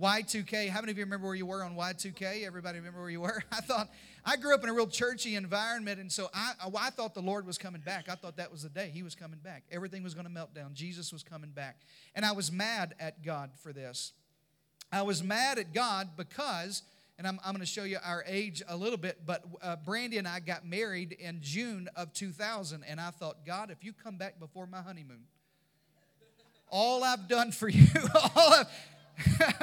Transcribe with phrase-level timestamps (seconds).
[0.00, 0.68] Y2K.
[0.68, 2.46] How many of you remember where you were on Y2K?
[2.46, 3.42] Everybody remember where you were?
[3.52, 3.88] I thought,
[4.24, 7.46] I grew up in a real churchy environment, and so I, I thought the Lord
[7.46, 8.08] was coming back.
[8.08, 9.64] I thought that was the day He was coming back.
[9.70, 10.72] Everything was going to melt down.
[10.74, 11.80] Jesus was coming back.
[12.14, 14.12] And I was mad at God for this.
[14.92, 16.82] I was mad at God because,
[17.18, 20.18] and I'm, I'm going to show you our age a little bit, but uh, Brandy
[20.18, 24.16] and I got married in June of 2000, and I thought, God, if you come
[24.16, 25.24] back before my honeymoon,
[26.68, 28.66] all I've done for you, all I've,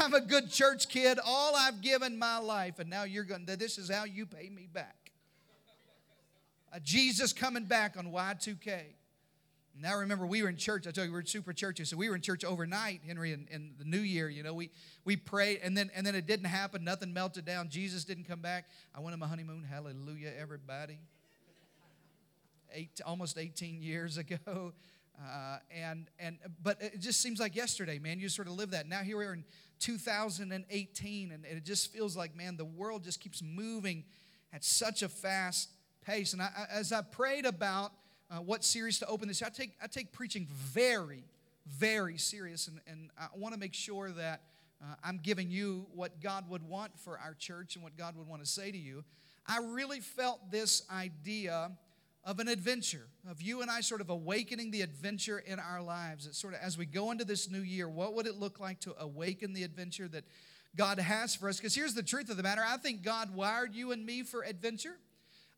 [0.00, 1.18] I'm a good church kid.
[1.24, 3.44] All I've given my life, and now you're going.
[3.46, 5.12] This is how you pay me back.
[6.82, 8.82] Jesus coming back on Y2K.
[9.78, 10.86] Now remember, we were in church.
[10.86, 13.46] I told you we were super churchy, so we were in church overnight, Henry, in,
[13.50, 14.28] in, the New Year.
[14.30, 14.70] You know, we
[15.04, 16.82] we prayed, and then and then it didn't happen.
[16.82, 17.68] Nothing melted down.
[17.68, 18.68] Jesus didn't come back.
[18.94, 19.64] I went on my honeymoon.
[19.70, 20.98] Hallelujah, everybody.
[22.72, 24.72] Eight, almost 18 years ago.
[25.18, 28.20] Uh, and and but it just seems like yesterday, man.
[28.20, 28.86] You sort of live that.
[28.86, 29.44] Now here we are in
[29.78, 34.04] 2018, and it just feels like, man, the world just keeps moving
[34.52, 35.70] at such a fast
[36.04, 36.32] pace.
[36.32, 37.92] And I, as I prayed about
[38.30, 41.24] uh, what series to open this, I take I take preaching very,
[41.66, 44.42] very serious, and, and I want to make sure that
[44.82, 48.26] uh, I'm giving you what God would want for our church and what God would
[48.26, 49.04] want to say to you.
[49.46, 51.70] I really felt this idea
[52.26, 56.26] of an adventure, of you and I sort of awakening the adventure in our lives.
[56.26, 58.80] It's sort of as we go into this new year, what would it look like
[58.80, 60.24] to awaken the adventure that
[60.76, 61.58] God has for us?
[61.58, 64.42] Because here's the truth of the matter I think God wired you and me for
[64.42, 64.96] adventure.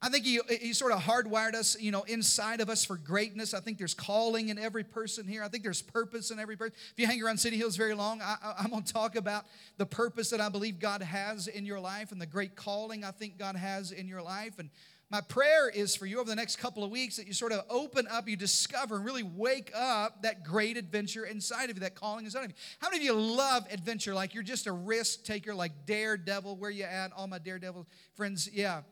[0.00, 3.52] I think he, he sort of hardwired us, you know, inside of us for greatness.
[3.52, 5.42] I think there's calling in every person here.
[5.42, 6.74] I think there's purpose in every person.
[6.92, 9.46] If you hang around City Hills very long, I, I'm going to talk about
[9.77, 13.11] the purpose that I believe God has in your life and the great calling I
[13.11, 14.61] think God has in your life.
[14.61, 14.70] And
[15.11, 17.64] my prayer is for you over the next couple of weeks that you sort of
[17.70, 21.95] open up, you discover, and really wake up that great adventure inside of you, that
[21.95, 22.57] calling inside of you.
[22.79, 24.14] How many of you love adventure?
[24.14, 26.57] Like you're just a risk taker, like daredevil.
[26.57, 27.13] Where you at?
[27.17, 28.83] All my daredevil friends, yeah.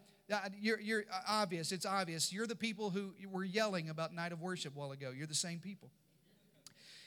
[0.58, 1.70] You're, you're uh, obvious.
[1.70, 2.32] It's obvious.
[2.32, 5.12] You're the people who were yelling about night of worship a while ago.
[5.16, 5.90] You're the same people.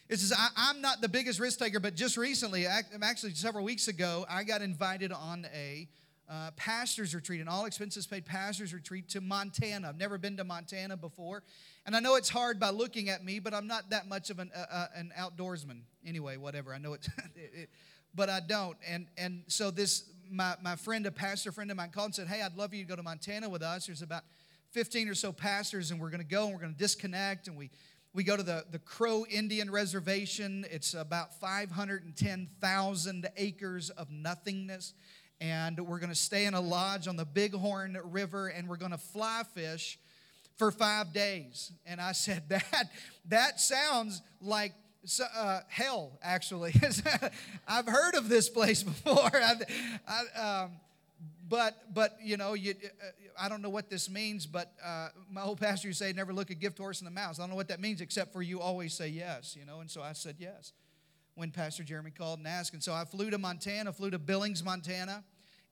[0.07, 3.87] It says, I, am not the biggest risk taker, but just recently, actually several weeks
[3.87, 5.87] ago, I got invited on a
[6.29, 9.89] uh, pastor's retreat, an all expenses paid pastor's retreat to Montana.
[9.89, 11.43] I've never been to Montana before.
[11.85, 14.37] And I know it's hard by looking at me, but I'm not that much of
[14.37, 15.81] an, uh, uh an outdoorsman.
[16.05, 16.73] Anyway, whatever.
[16.73, 17.69] I know it, it,
[18.13, 18.77] but I don't.
[18.87, 22.27] And, and so this, my, my friend, a pastor friend of mine called and said,
[22.27, 23.87] Hey, I'd love you to go to Montana with us.
[23.87, 24.23] There's about
[24.71, 27.47] 15 or so pastors, and we're going to go and we're going to disconnect.
[27.47, 27.71] And we,
[28.13, 30.63] we go to the, the Crow Indian Reservation.
[30.69, 34.93] It's about 510,000 acres of nothingness
[35.41, 38.91] and we're going to stay in a lodge on the Bighorn River and we're going
[38.91, 39.97] to fly fish
[40.57, 41.71] for five days.
[41.85, 42.89] And I said, That,
[43.29, 44.73] that sounds like
[45.35, 46.73] uh, hell, actually.
[47.67, 49.31] I've heard of this place before.
[49.33, 50.71] I, um,
[51.47, 53.07] but, but you know, you, uh,
[53.39, 56.33] I don't know what this means, but uh, my old pastor used to say, never
[56.33, 57.39] look a gift horse in the mouth.
[57.39, 59.89] I don't know what that means except for you always say yes, you know, and
[59.89, 60.73] so I said yes
[61.39, 62.73] when Pastor Jeremy called and asked.
[62.73, 65.23] And so I flew to Montana, flew to Billings, Montana,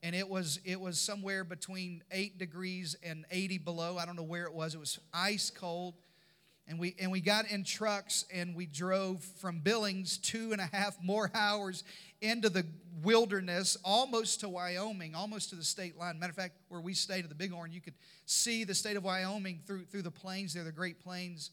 [0.02, 3.98] and it was it was somewhere between eight degrees and 80 below.
[3.98, 4.74] I don't know where it was.
[4.74, 5.94] It was ice cold.
[6.66, 10.68] And we and we got in trucks and we drove from Billings two and a
[10.72, 11.84] half more hours
[12.22, 12.64] into the
[13.02, 16.18] wilderness, almost to Wyoming, almost to the state line.
[16.18, 19.04] Matter of fact, where we stayed at the Bighorn, you could see the state of
[19.04, 21.50] Wyoming through through the plains there, the Great Plains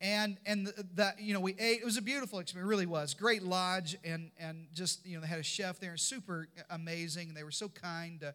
[0.00, 1.80] and and that you know we ate.
[1.80, 2.66] It was a beautiful experience.
[2.66, 3.14] It really was.
[3.14, 7.28] Great lodge and and just you know they had a chef there super amazing.
[7.28, 8.32] And they were so kind uh,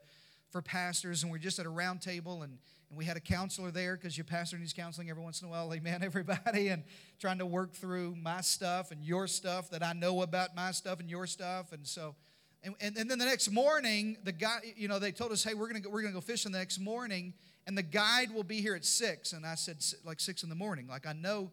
[0.52, 1.24] for pastors.
[1.24, 2.58] And we are just at a round table and
[2.90, 5.52] and we had a counselor there because your pastor needs counseling every once in a
[5.52, 5.74] while.
[5.74, 6.68] Amen everybody.
[6.68, 6.84] And
[7.20, 11.00] trying to work through my stuff and your stuff that i know about my stuff
[11.00, 11.72] and your stuff.
[11.72, 12.16] And so
[12.62, 15.54] and, and, and then the next morning the guy you know they told us hey
[15.54, 17.34] we're gonna go, we're gonna go fishing the next morning
[17.66, 19.34] and the guide will be here at six.
[19.34, 20.88] And I said, like six in the morning.
[20.88, 21.52] Like I know,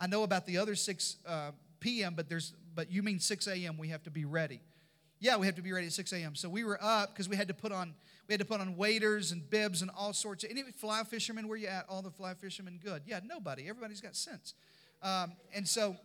[0.00, 1.50] I know about the other six uh,
[1.80, 3.76] p.m., but there's, but you mean six a.m.
[3.78, 4.60] We have to be ready.
[5.20, 6.34] Yeah, we have to be ready at 6 a.m.
[6.34, 7.94] So we were up because we had to put on
[8.28, 11.48] we had to put on waders and bibs and all sorts of any fly fishermen.
[11.48, 11.86] Where you at?
[11.88, 13.02] All the fly fishermen good.
[13.06, 13.68] Yeah, nobody.
[13.68, 14.54] Everybody's got sense.
[15.02, 15.96] Um, and so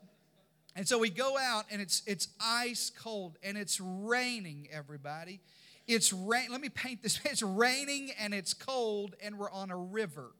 [0.75, 4.67] and so we go out and it's it's ice cold and it's raining.
[4.71, 5.41] Everybody,
[5.87, 6.47] it's rain.
[6.49, 7.19] Let me paint this.
[7.25, 10.31] It's raining and it's cold and we're on a river.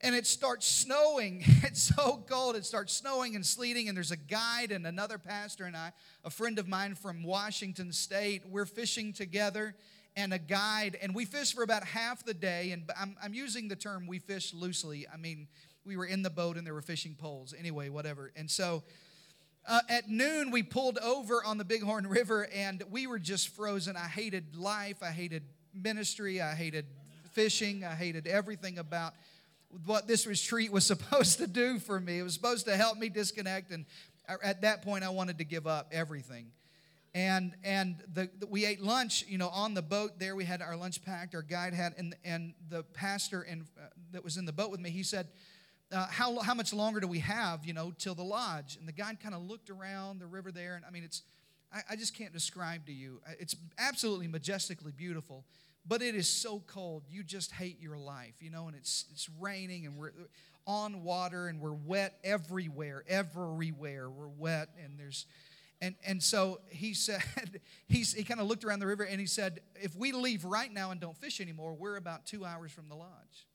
[0.00, 1.42] And it starts snowing.
[1.64, 2.56] It's so cold.
[2.56, 3.88] It starts snowing and sleeting.
[3.88, 5.92] And there's a guide and another pastor and I,
[6.24, 8.42] a friend of mine from Washington State.
[8.48, 9.74] We're fishing together
[10.14, 10.96] and a guide.
[11.02, 12.70] And we fish for about half the day.
[12.70, 15.06] And I'm, I'm using the term we fish loosely.
[15.12, 15.48] I mean,
[15.84, 17.54] we were in the boat and there were fishing poles.
[17.56, 18.32] Anyway, whatever.
[18.36, 18.82] And so
[19.66, 23.96] uh, at noon, we pulled over on the Bighorn River and we were just frozen.
[23.96, 25.02] I hated life.
[25.02, 25.42] I hated
[25.74, 26.40] ministry.
[26.40, 26.86] I hated
[27.32, 27.84] fishing.
[27.84, 29.14] I hated everything about
[29.84, 32.18] what this retreat was supposed to do for me.
[32.18, 33.72] It was supposed to help me disconnect.
[33.72, 33.86] And
[34.42, 36.52] at that point, I wanted to give up everything.
[37.14, 40.36] And, and the, the, we ate lunch, you know, on the boat there.
[40.36, 44.22] We had our lunch packed, our guide had, and, and the pastor and, uh, that
[44.22, 45.26] was in the boat with me, he said,
[45.92, 48.76] uh, how, how much longer do we have, you know, till the lodge?
[48.76, 51.22] And the guide kind of looked around the river there, and I mean, it's,
[51.72, 53.20] I, I just can't describe to you.
[53.38, 55.44] It's absolutely majestically beautiful,
[55.86, 57.04] but it is so cold.
[57.08, 60.12] You just hate your life, you know, and it's, it's raining, and we're
[60.66, 64.10] on water, and we're wet everywhere, everywhere.
[64.10, 65.26] We're wet, and there's,
[65.80, 67.22] and, and so he said,
[67.86, 70.72] he's, he kind of looked around the river and he said, if we leave right
[70.72, 73.45] now and don't fish anymore, we're about two hours from the lodge.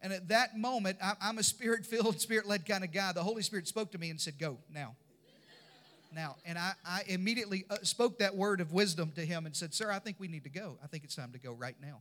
[0.00, 3.12] And at that moment, I'm a spirit filled, spirit led kind of guy.
[3.12, 4.94] The Holy Spirit spoke to me and said, Go now.
[6.14, 6.36] Now.
[6.44, 9.90] And I, I immediately uh, spoke that word of wisdom to him and said, Sir,
[9.90, 10.78] I think we need to go.
[10.82, 12.00] I think it's time to go right now.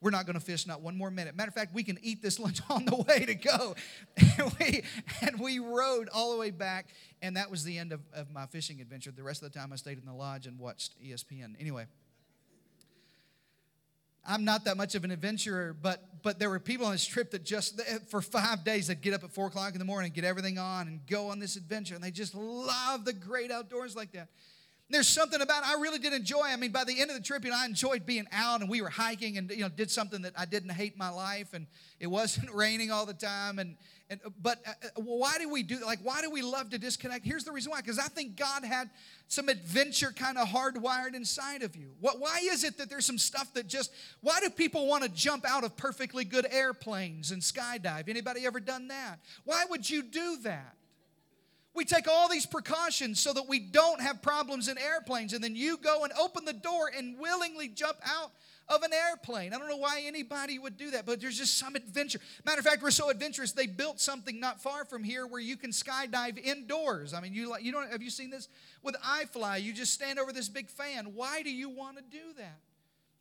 [0.00, 1.34] We're not going to fish not one more minute.
[1.34, 3.74] Matter of fact, we can eat this lunch on the way to go.
[4.38, 4.82] And we,
[5.20, 6.86] and we rode all the way back.
[7.22, 9.10] And that was the end of, of my fishing adventure.
[9.10, 11.54] The rest of the time, I stayed in the lodge and watched ESPN.
[11.58, 11.86] Anyway.
[14.26, 17.30] I'm not that much of an adventurer, but but there were people on this trip
[17.30, 20.12] that just eh, for five days they'd get up at four o'clock in the morning,
[20.12, 23.94] get everything on, and go on this adventure, and they just love the great outdoors
[23.96, 24.28] like that.
[24.90, 26.44] There's something about I really did enjoy.
[26.44, 28.70] I mean, by the end of the trip, you know, I enjoyed being out, and
[28.70, 31.66] we were hiking, and you know, did something that I didn't hate my life, and
[32.00, 33.76] it wasn't raining all the time, and
[34.10, 37.24] and but uh, uh why do we do like why do we love to disconnect?
[37.24, 38.90] Here's the reason why: because I think God had
[39.28, 41.90] some adventure kind of hardwired inside of you?
[42.00, 45.10] What, why is it that there's some stuff that just, why do people want to
[45.10, 48.08] jump out of perfectly good airplanes and skydive?
[48.08, 49.18] Anybody ever done that?
[49.44, 50.74] Why would you do that?
[51.74, 55.54] We take all these precautions so that we don't have problems in airplanes, and then
[55.54, 58.32] you go and open the door and willingly jump out
[58.68, 59.54] of an airplane.
[59.54, 62.20] I don't know why anybody would do that, but there's just some adventure.
[62.44, 65.56] Matter of fact, we're so adventurous, they built something not far from here where you
[65.56, 67.14] can skydive indoors.
[67.14, 68.48] I mean, you like you don't have you seen this
[68.82, 69.62] with iFly?
[69.62, 71.14] You just stand over this big fan.
[71.14, 72.58] Why do you want to do that?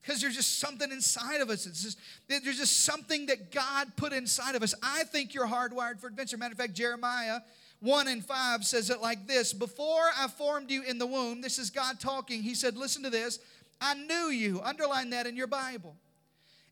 [0.01, 1.65] Because there's just something inside of us.
[1.65, 4.73] It's just there's just something that God put inside of us.
[4.83, 6.37] I think you're hardwired for adventure.
[6.37, 7.39] Matter of fact, Jeremiah
[7.79, 11.59] 1 and 5 says it like this Before I formed you in the womb, this
[11.59, 12.41] is God talking.
[12.41, 13.39] He said, Listen to this.
[13.79, 14.61] I knew you.
[14.61, 15.95] Underline that in your Bible.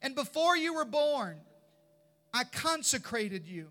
[0.02, 1.38] And before you were born,
[2.34, 3.70] I consecrated you.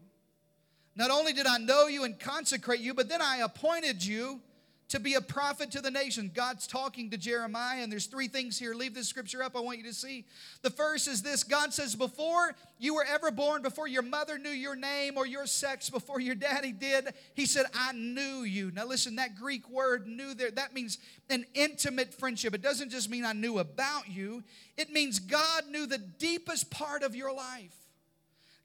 [0.97, 4.41] Not only did I know you and consecrate you, but then I appointed you
[4.89, 6.31] to be a prophet to the nation.
[6.35, 8.75] God's talking to Jeremiah, and there's three things here.
[8.75, 10.25] Leave this scripture up, I want you to see.
[10.63, 14.51] The first is this God says, Before you were ever born, before your mother knew
[14.51, 18.71] your name or your sex, before your daddy did, He said, I knew you.
[18.71, 20.99] Now listen, that Greek word knew there, that means
[21.31, 22.55] an intimate friendship.
[22.55, 24.45] It doesn't just mean I knew about you,
[24.77, 27.75] it means God knew the deepest part of your life.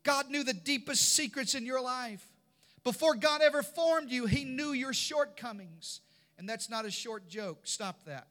[0.04, 2.26] God knew the deepest secrets in your life.
[2.84, 6.02] Before God ever formed you, He knew your shortcomings.
[6.40, 7.60] And that's not a short joke.
[7.64, 8.28] Stop that.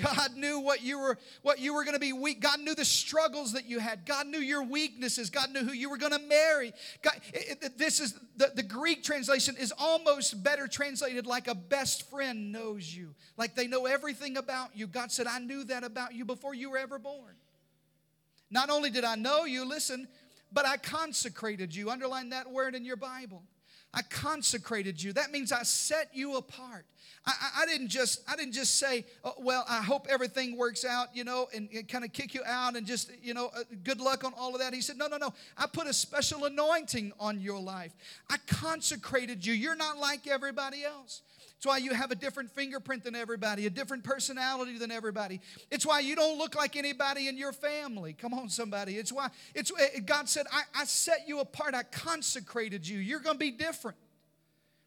[0.00, 2.40] God knew what you were what you were going to be weak.
[2.40, 4.04] God knew the struggles that you had.
[4.06, 5.28] God knew your weaknesses.
[5.30, 6.72] God knew who you were going to marry.
[7.02, 11.54] God, it, it, this is the, the Greek translation is almost better translated like a
[11.54, 13.14] best friend knows you.
[13.36, 14.86] Like they know everything about you.
[14.86, 17.34] God said, "I knew that about you before you were ever born."
[18.50, 20.06] Not only did I know you, listen,
[20.52, 21.90] but I consecrated you.
[21.90, 23.42] Underline that word in your Bible.
[23.94, 25.12] I consecrated you.
[25.12, 26.84] That means I set you apart.
[27.26, 30.84] I, I, I didn't just I didn't just say, oh, well, I hope everything works
[30.84, 33.62] out, you know, and, and kind of kick you out and just, you know, uh,
[33.84, 34.74] good luck on all of that.
[34.74, 35.32] He said, no, no, no.
[35.56, 37.92] I put a special anointing on your life.
[38.30, 39.54] I consecrated you.
[39.54, 41.22] You're not like everybody else.
[41.58, 45.40] It's why you have a different fingerprint than everybody, a different personality than everybody.
[45.72, 48.12] It's why you don't look like anybody in your family.
[48.12, 48.96] Come on, somebody.
[48.96, 53.00] It's why it's eh, God said, I, I set you apart, I consecrated you.
[53.00, 53.96] You're gonna be different.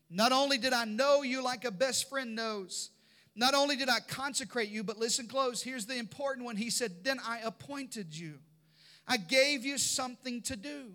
[0.10, 2.92] Not only did I know you like a best friend knows,
[3.36, 5.62] not only did I consecrate you, but listen close.
[5.62, 6.56] Here's the important one.
[6.56, 8.40] He said, Then I appointed you.
[9.06, 10.94] I gave you something to do.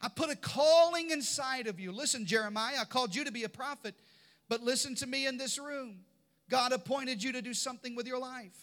[0.00, 1.92] I put a calling inside of you.
[1.92, 3.94] Listen, Jeremiah, I called you to be a prophet.
[4.48, 6.00] But listen to me in this room
[6.48, 8.56] God appointed you to do something with your life.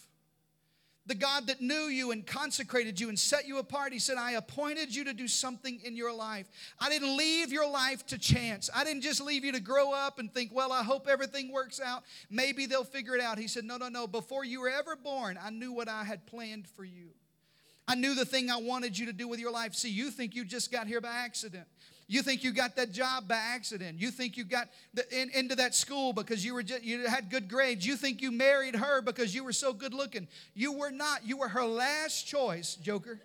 [1.06, 4.32] The God that knew you and consecrated you and set you apart, He said, I
[4.32, 6.48] appointed you to do something in your life.
[6.80, 8.68] I didn't leave your life to chance.
[8.74, 11.80] I didn't just leave you to grow up and think, well, I hope everything works
[11.80, 12.02] out.
[12.28, 13.38] Maybe they'll figure it out.
[13.38, 14.08] He said, No, no, no.
[14.08, 17.10] Before you were ever born, I knew what I had planned for you.
[17.88, 19.74] I knew the thing I wanted you to do with your life.
[19.74, 21.68] See, you think you just got here by accident.
[22.08, 23.98] You think you got that job by accident.
[24.00, 27.30] You think you got the, in, into that school because you were just, you had
[27.30, 27.84] good grades.
[27.84, 30.28] You think you married her because you were so good looking.
[30.54, 31.26] You were not.
[31.26, 33.18] You were her last choice, Joker.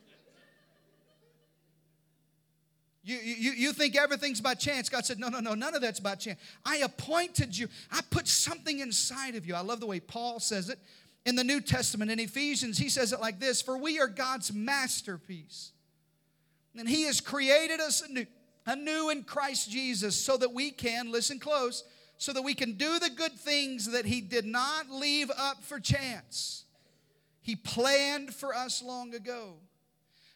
[3.04, 4.90] You, you, you think everything's by chance.
[4.90, 6.40] God said, No, no, no, none of that's by chance.
[6.66, 7.68] I appointed you.
[7.92, 9.56] I put something inside of you.
[9.56, 10.80] I love the way Paul says it
[11.26, 12.12] in the New Testament.
[12.12, 15.72] In Ephesians, he says it like this For we are God's masterpiece.
[16.78, 18.26] And he has created us anew,
[18.72, 21.84] anew in Christ Jesus so that we can, listen close,
[22.18, 25.80] so that we can do the good things that he did not leave up for
[25.80, 26.66] chance.
[27.42, 29.56] He planned for us long ago.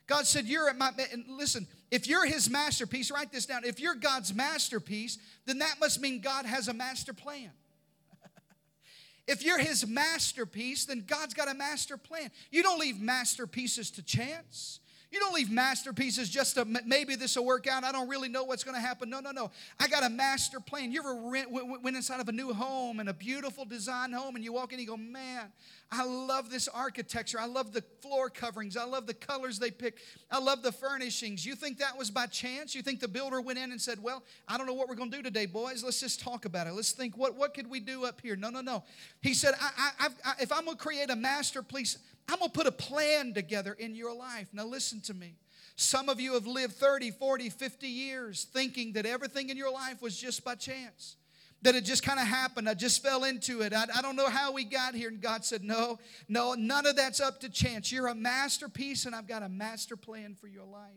[0.07, 3.63] God said, You're at my, and listen, if you're his masterpiece, write this down.
[3.63, 7.51] If you're God's masterpiece, then that must mean God has a master plan.
[9.27, 12.31] if you're his masterpiece, then God's got a master plan.
[12.51, 14.79] You don't leave masterpieces to chance.
[15.15, 17.85] You don't leave masterpieces just to maybe this will work out.
[17.85, 19.09] I don't really know what's going to happen.
[19.09, 19.49] No, no, no.
[19.79, 20.91] I got a master plan.
[20.91, 24.43] You ever rent, went inside of a new home and a beautiful design home, and
[24.43, 25.53] you walk in and you go, man,
[25.89, 27.39] I love this architecture.
[27.39, 28.75] I love the floor coverings.
[28.75, 29.99] I love the colors they pick.
[30.29, 31.45] I love the furnishings.
[31.45, 32.75] You think that was by chance?
[32.75, 35.11] You think the builder went in and said, well, I don't know what we're going
[35.11, 35.81] to do today, boys.
[35.81, 36.73] Let's just talk about it.
[36.73, 38.35] Let's think, what, what could we do up here?
[38.35, 38.83] No, no, no.
[39.21, 42.57] He said, I, I, I, if I'm going to create a masterpiece, I'm going to
[42.57, 44.47] put a plan together in your life.
[44.53, 45.35] Now, listen to me.
[45.75, 50.01] Some of you have lived 30, 40, 50 years thinking that everything in your life
[50.01, 51.17] was just by chance,
[51.61, 52.69] that it just kind of happened.
[52.69, 53.73] I just fell into it.
[53.73, 55.09] I, I don't know how we got here.
[55.09, 57.91] And God said, No, no, none of that's up to chance.
[57.91, 60.91] You're a masterpiece, and I've got a master plan for your life.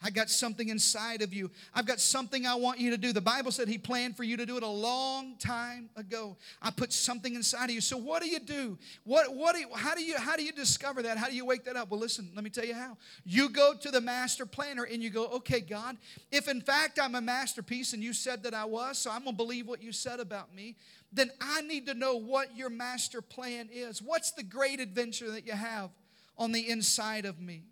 [0.00, 1.50] I got something inside of you.
[1.74, 3.12] I've got something I want you to do.
[3.12, 6.36] The Bible said He planned for you to do it a long time ago.
[6.62, 7.80] I put something inside of you.
[7.80, 8.78] So what do you do?
[9.04, 11.18] What, what do you, how, do you, how do you discover that?
[11.18, 11.90] How do you wake that up?
[11.90, 12.96] Well, listen, let me tell you how.
[13.24, 15.96] You go to the master planner and you go, okay, God,
[16.30, 19.32] if in fact I'm a masterpiece and you said that I was, so I'm to
[19.32, 20.76] believe what you said about me,
[21.12, 24.00] then I need to know what your master plan is.
[24.00, 25.90] What's the great adventure that you have
[26.36, 27.62] on the inside of me?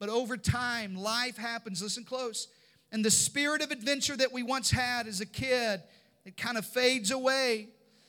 [0.00, 1.80] But over time, life happens.
[1.82, 2.48] Listen close.
[2.90, 5.82] And the spirit of adventure that we once had as a kid,
[6.24, 7.68] it kind of fades away.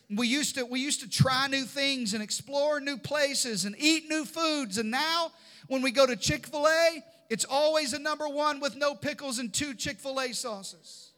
[0.09, 4.09] We used to we used to try new things and explore new places and eat
[4.09, 4.77] new foods.
[4.77, 5.31] And now
[5.67, 9.73] when we go to Chick-fil-A, it's always a number 1 with no pickles and two
[9.73, 11.11] Chick-fil-A sauces.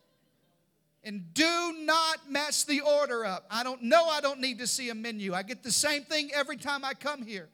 [1.03, 3.45] And do not mess the order up.
[3.49, 5.33] I don't know I don't need to see a menu.
[5.33, 7.49] I get the same thing every time I come here.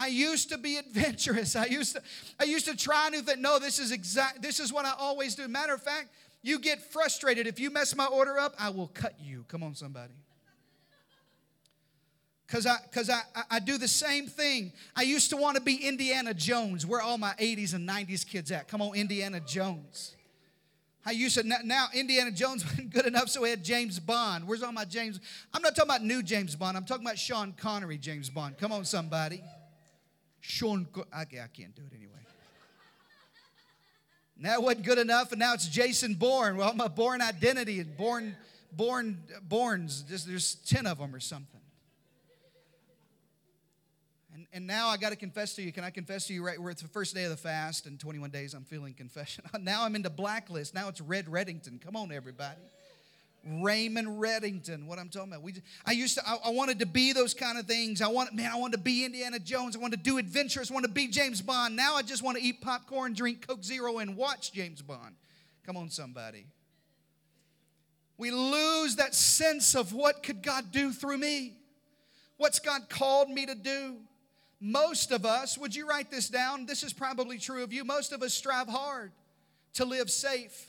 [0.00, 1.54] I used to be adventurous.
[1.54, 2.02] I used to,
[2.40, 3.38] I used to try new things.
[3.38, 4.40] No, this is exact.
[4.40, 5.46] This is what I always do.
[5.46, 6.08] Matter of fact,
[6.42, 8.54] you get frustrated if you mess my order up.
[8.58, 9.44] I will cut you.
[9.48, 10.14] Come on, somebody.
[12.48, 14.72] Cause I, cause I, I do the same thing.
[14.96, 16.84] I used to want to be Indiana Jones.
[16.84, 18.66] Where all my 80s and 90s kids at?
[18.66, 20.16] Come on, Indiana Jones.
[21.04, 24.48] I used to now Indiana Jones wasn't good enough, so we had James Bond.
[24.48, 25.20] Where's all my James?
[25.52, 26.76] I'm not talking about new James Bond.
[26.76, 28.56] I'm talking about Sean Connery James Bond.
[28.58, 29.42] Come on, somebody.
[30.40, 32.12] Sean, I, I can't do it anyway.
[34.40, 36.56] that wasn't good enough, and now it's Jason Bourne.
[36.56, 38.36] Well, my Bourne identity and Bourne,
[38.72, 40.04] Bourne, Bournes.
[40.04, 41.60] There's, there's ten of them or something.
[44.32, 45.72] And, and now I got to confess to you.
[45.72, 46.60] Can I confess to you right?
[46.60, 49.44] We're the first day of the fast, and 21 days I'm feeling confession.
[49.60, 50.74] now I'm into blacklist.
[50.74, 51.80] Now it's Red Reddington.
[51.80, 52.60] Come on, everybody.
[53.44, 55.42] Raymond Reddington, what I'm talking about.
[55.42, 55.54] We,
[55.86, 58.02] I used to, I, I, wanted to be those kind of things.
[58.02, 59.74] I want, man, I wanted to be Indiana Jones.
[59.74, 60.70] I wanted to do adventures.
[60.70, 61.74] I wanted to be James Bond.
[61.74, 65.14] Now I just want to eat popcorn, drink Coke Zero, and watch James Bond.
[65.64, 66.46] Come on, somebody.
[68.18, 71.54] We lose that sense of what could God do through me?
[72.36, 73.96] What's God called me to do?
[74.60, 76.66] Most of us, would you write this down?
[76.66, 77.82] This is probably true of you.
[77.84, 79.12] Most of us strive hard
[79.74, 80.66] to live safe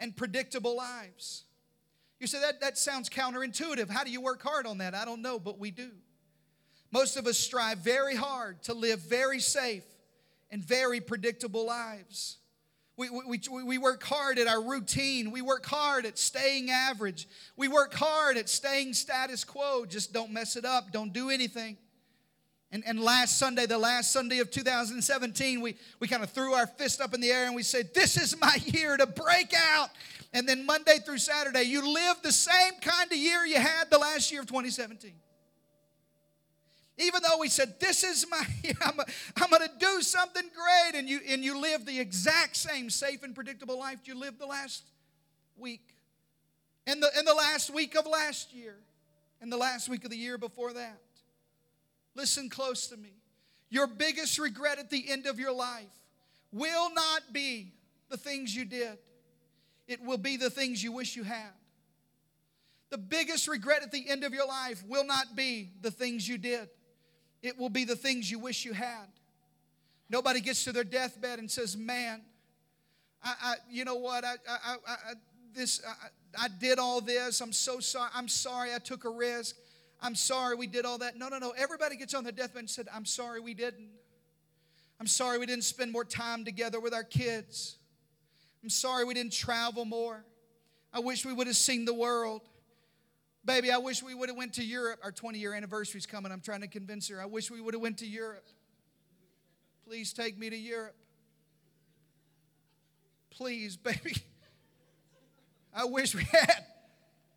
[0.00, 1.44] and predictable lives.
[2.20, 3.88] You say that, that sounds counterintuitive.
[3.88, 4.94] How do you work hard on that?
[4.94, 5.90] I don't know, but we do.
[6.92, 9.84] Most of us strive very hard to live very safe
[10.50, 12.36] and very predictable lives.
[12.96, 15.30] We, we, we work hard at our routine.
[15.30, 17.26] We work hard at staying average.
[17.56, 19.86] We work hard at staying status quo.
[19.86, 20.92] Just don't mess it up.
[20.92, 21.78] Don't do anything.
[22.72, 26.68] And, and last Sunday, the last Sunday of 2017, we, we kind of threw our
[26.68, 29.90] fist up in the air and we said, This is my year to break out
[30.32, 33.98] and then Monday through Saturday, you live the same kind of year you had the
[33.98, 35.12] last year of 2017.
[36.98, 39.00] Even though we said, This is my year, I'm,
[39.36, 43.22] I'm going to do something great, and you, and you live the exact same safe
[43.24, 44.84] and predictable life you lived the last
[45.56, 45.82] week,
[46.86, 48.76] in the, in the last week of last year,
[49.42, 51.00] in the last week of the year before that.
[52.14, 53.14] Listen close to me.
[53.70, 55.86] Your biggest regret at the end of your life
[56.52, 57.72] will not be
[58.08, 58.98] the things you did.
[59.86, 61.50] It will be the things you wish you had.
[62.90, 66.38] The biggest regret at the end of your life will not be the things you
[66.38, 66.68] did,
[67.42, 69.06] it will be the things you wish you had.
[70.10, 72.22] Nobody gets to their deathbed and says, Man,
[73.22, 74.24] I, I you know what?
[74.24, 75.12] I, I, I,
[75.54, 77.40] this, I, I did all this.
[77.40, 78.10] I'm so sorry.
[78.14, 79.56] I'm sorry I took a risk.
[80.02, 81.16] I'm sorry we did all that.
[81.16, 81.52] No, no, no.
[81.56, 83.88] Everybody gets on the deathbed and said, I'm sorry we didn't.
[84.98, 87.76] I'm sorry we didn't spend more time together with our kids.
[88.62, 90.24] I'm sorry we didn't travel more.
[90.92, 92.42] I wish we would have seen the world.
[93.44, 95.00] Baby, I wish we would have went to Europe.
[95.02, 96.30] Our 20 year anniversary is coming.
[96.30, 97.20] I'm trying to convince her.
[97.20, 98.46] I wish we would have went to Europe.
[99.86, 100.96] Please take me to Europe.
[103.30, 104.16] Please, baby.
[105.74, 106.64] I wish we had.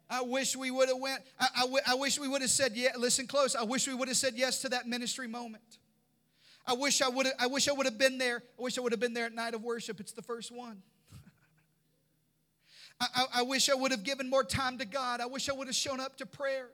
[0.10, 1.22] I wish we would have went.
[1.40, 3.56] I, I, wish we would have said, yeah, listen close.
[3.56, 5.64] I wish we would have said yes to that ministry moment.
[6.66, 8.44] I wish I would have, I wish I would have been there.
[8.58, 10.00] I wish I would have been there at night of worship.
[10.00, 10.82] It's the first one.
[13.00, 15.20] I, I, I wish I would have given more time to God.
[15.20, 16.70] I wish I would have shown up to prayer.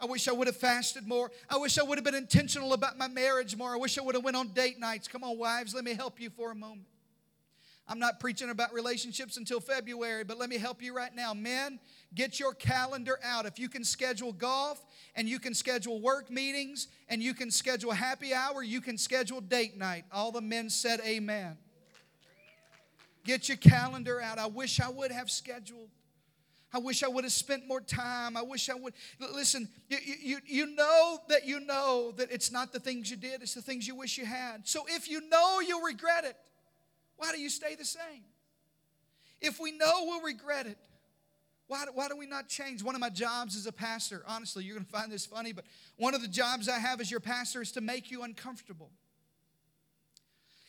[0.00, 1.30] I wish I would have fasted more.
[1.48, 3.72] I wish I would have been intentional about my marriage more.
[3.72, 5.06] I wish I would have went on date nights.
[5.06, 6.86] Come on, wives, let me help you for a moment.
[7.88, 11.34] I'm not preaching about relationships until February, but let me help you right now.
[11.34, 11.80] Men,
[12.14, 13.44] get your calendar out.
[13.44, 14.84] If you can schedule golf
[15.16, 19.40] and you can schedule work meetings and you can schedule happy hour, you can schedule
[19.40, 20.04] date night.
[20.12, 21.58] All the men said amen.
[23.24, 24.38] Get your calendar out.
[24.38, 25.88] I wish I would have scheduled.
[26.74, 28.36] I wish I would have spent more time.
[28.36, 28.94] I wish I would.
[29.34, 33.42] Listen, you, you, you know that you know that it's not the things you did,
[33.42, 34.66] it's the things you wish you had.
[34.66, 36.36] So if you know you'll regret it,
[37.22, 38.24] why do you stay the same?
[39.40, 40.76] If we know we'll regret it,
[41.68, 42.82] why, why do we not change?
[42.82, 45.64] One of my jobs as a pastor, honestly, you're going to find this funny, but
[45.98, 48.90] one of the jobs I have as your pastor is to make you uncomfortable.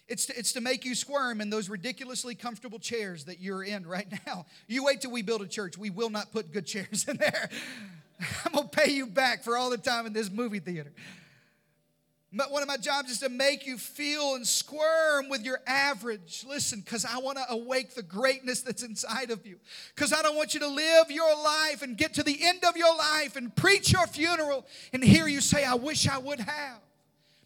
[0.08, 3.88] It's to, it's to make you squirm in those ridiculously comfortable chairs that you're in
[3.88, 4.46] right now.
[4.68, 5.76] You wait till we build a church.
[5.76, 7.50] We will not put good chairs in there.
[8.46, 10.92] I'm going to pay you back for all the time in this movie theater.
[12.36, 16.44] One of my jobs is to make you feel and squirm with your average.
[16.48, 19.60] Listen, because I want to awake the greatness that's inside of you.
[19.94, 22.76] Because I don't want you to live your life and get to the end of
[22.76, 26.80] your life and preach your funeral and hear you say, I wish I would have.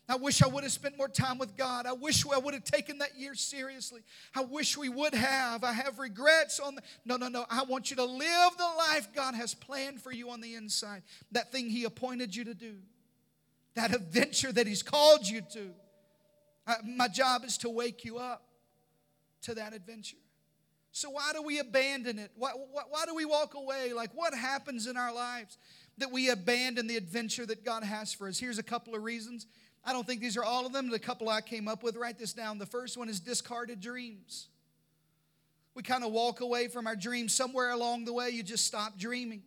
[0.10, 1.86] I wish I would have spent more time with God.
[1.86, 4.02] I wish I would have taken that year seriously.
[4.34, 5.66] I wish we would have.
[5.66, 6.82] I have regrets on the.
[7.04, 7.46] No, no, no.
[7.50, 11.04] I want you to live the life God has planned for you on the inside.
[11.34, 12.76] That thing He appointed you to do,
[13.78, 15.70] that adventure that He's called you to.
[16.66, 18.44] Uh, my job is to wake you up
[19.44, 20.18] to that adventure.
[20.92, 22.32] So, why do we abandon it?
[22.36, 23.94] Why, why, why do we walk away?
[23.94, 25.58] Like, what happens in our lives
[26.00, 28.40] that we abandon the adventure that God has for us?
[28.40, 29.46] Here's a couple of reasons.
[29.86, 30.90] I don't think these are all of them.
[30.90, 32.58] The couple I came up with, write this down.
[32.58, 34.48] The first one is discarded dreams.
[35.76, 37.36] We kind of walk away from our dreams.
[37.36, 39.44] Somewhere along the way, you just stop dreaming.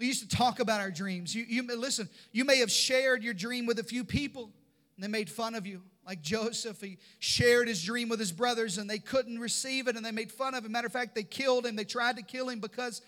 [0.00, 1.34] We used to talk about our dreams.
[1.34, 4.50] You, you listen, you may have shared your dream with a few people
[4.96, 5.82] and they made fun of you.
[6.06, 10.04] Like Joseph, he shared his dream with his brothers and they couldn't receive it and
[10.04, 10.72] they made fun of him.
[10.72, 11.76] Matter of fact, they killed him.
[11.76, 13.02] They tried to kill him because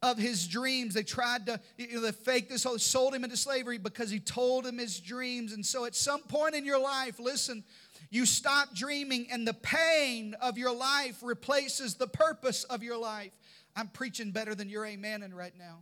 [0.00, 0.94] of his dreams.
[0.94, 4.18] They tried to you know, they fake this whole, sold him into slavery because he
[4.18, 5.52] told him his dreams.
[5.52, 7.62] And so at some point in your life, listen,
[8.08, 13.32] you stop dreaming and the pain of your life replaces the purpose of your life.
[13.76, 15.80] I'm preaching better than you're amening right now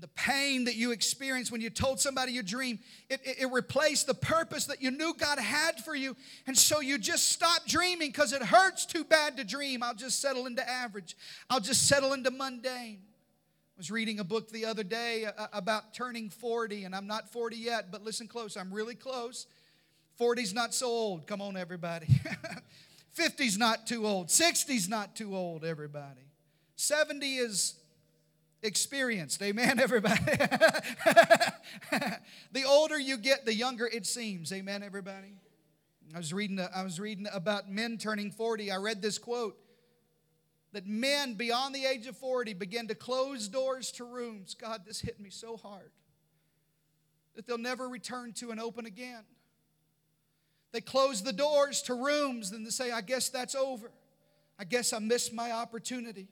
[0.00, 4.06] the pain that you experienced when you told somebody your dream, it, it, it, replaced
[4.06, 6.16] the purpose that you knew God had for you.
[6.46, 9.82] And so you just stop dreaming because it hurts too bad to dream.
[9.82, 11.16] I'll just settle into average,
[11.48, 12.98] I'll just settle into mundane.
[13.76, 17.32] I was reading a book the other day uh, about turning 40, and I'm not
[17.32, 19.46] 40 yet, but listen close, I'm really close.
[20.20, 21.26] 40's not so old.
[21.26, 22.06] Come on, everybody.
[23.18, 24.28] 50's not too old.
[24.28, 26.30] 60's not too old, everybody.
[26.76, 27.74] 70 is
[28.64, 29.42] experienced.
[29.42, 30.24] Amen, everybody.
[32.52, 34.52] the older you get, the younger it seems.
[34.52, 35.34] Amen, everybody.
[36.14, 36.58] I was reading.
[36.74, 38.70] I was reading about men turning 40.
[38.70, 39.56] I read this quote
[40.72, 44.54] that men beyond the age of 40 begin to close doors to rooms.
[44.54, 45.90] God, this hit me so hard
[47.36, 49.22] that they'll never return to and open again.
[50.72, 53.92] They close the doors to rooms and they say, I guess that's over.
[54.58, 56.28] I guess I missed my opportunity.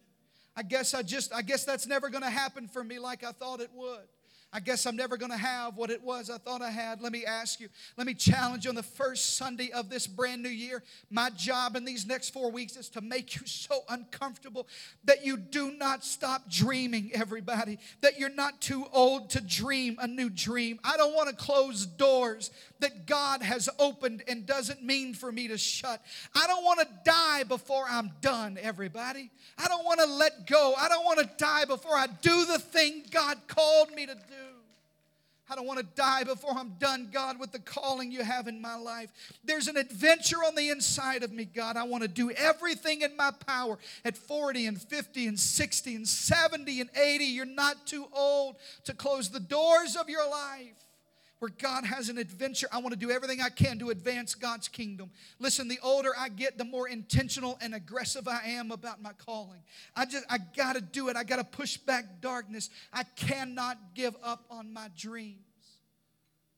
[0.57, 3.33] I guess I just, I guess that's never going to happen for me like I
[3.33, 4.07] thought it would.
[4.55, 7.01] I guess I'm never going to have what it was I thought I had.
[7.01, 10.43] Let me ask you, let me challenge you on the first Sunday of this brand
[10.43, 10.83] new year.
[11.11, 14.69] My job in these next four weeks is to make you so uncomfortable
[15.05, 20.07] that you do not stop dreaming, everybody, that you're not too old to dream a
[20.07, 20.79] new dream.
[20.85, 25.49] I don't want to close doors that God has opened and doesn't mean for me
[25.49, 26.05] to shut.
[26.35, 29.31] I don't want to die before I'm done, everybody.
[29.57, 30.75] I don't want to let go.
[30.77, 34.42] I don't want to die before I do the thing God called me to do.
[35.51, 38.61] I don't want to die before I'm done, God, with the calling you have in
[38.61, 39.11] my life.
[39.45, 41.77] There's an adventure on the inside of me, God.
[41.77, 46.09] I want to do everything in my power at 40 and 50 and 60 and
[46.09, 47.25] 70 and 80.
[47.25, 50.75] You're not too old to close the doors of your life
[51.43, 52.69] where God has an adventure.
[52.71, 55.11] I want to do everything I can to advance God's kingdom.
[55.41, 59.59] Listen, the older I get, the more intentional and aggressive I am about my calling.
[59.97, 61.17] I just I got to do it.
[61.17, 62.71] I got to push back darkness.
[62.93, 65.41] I cannot give up on my dreams.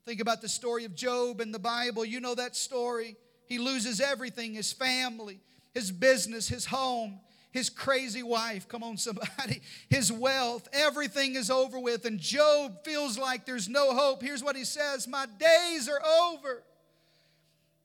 [0.04, 2.04] Think about the story of Job in the Bible.
[2.04, 3.16] You know that story.
[3.46, 5.40] He loses everything, his family,
[5.72, 7.20] his business, his home
[7.54, 12.04] his crazy wife, come on, somebody, his wealth, everything is over with.
[12.04, 14.22] And Job feels like there's no hope.
[14.22, 16.64] Here's what he says My days are over,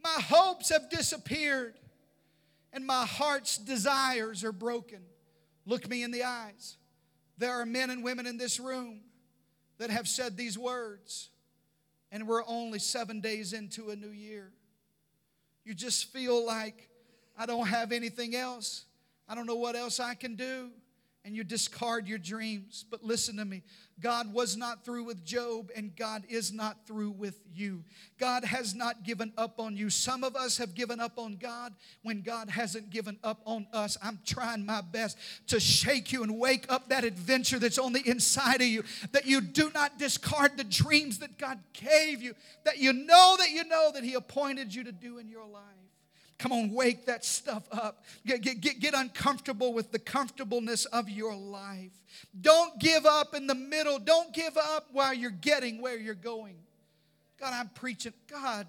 [0.03, 1.75] my hopes have disappeared,
[2.73, 5.01] and my heart's desires are broken.
[5.67, 6.77] Look me in the eyes.
[7.37, 9.01] There are men and women in this room
[9.77, 11.29] that have said these words,
[12.11, 14.51] and we're only seven days into a new year.
[15.63, 16.89] You just feel like
[17.37, 18.85] I don't have anything else.
[19.29, 20.71] I don't know what else I can do.
[21.25, 22.85] And you discard your dreams.
[22.89, 23.61] But listen to me
[24.01, 27.83] God was not through with Job, and God is not through with you.
[28.17, 29.89] God has not given up on you.
[29.89, 33.97] Some of us have given up on God when God hasn't given up on us.
[34.01, 38.07] I'm trying my best to shake you and wake up that adventure that's on the
[38.09, 42.77] inside of you, that you do not discard the dreams that God gave you, that
[42.77, 45.88] you know that you know that He appointed you to do in your life.
[46.39, 48.05] Come on, wake that stuff up.
[48.25, 51.91] Get, get, get, get uncomfortable with the comfortableness of your life.
[52.39, 53.99] Don't give up in the middle.
[53.99, 56.55] Don't give up while you're getting where you're going.
[57.39, 58.13] God, I'm preaching.
[58.31, 58.67] God,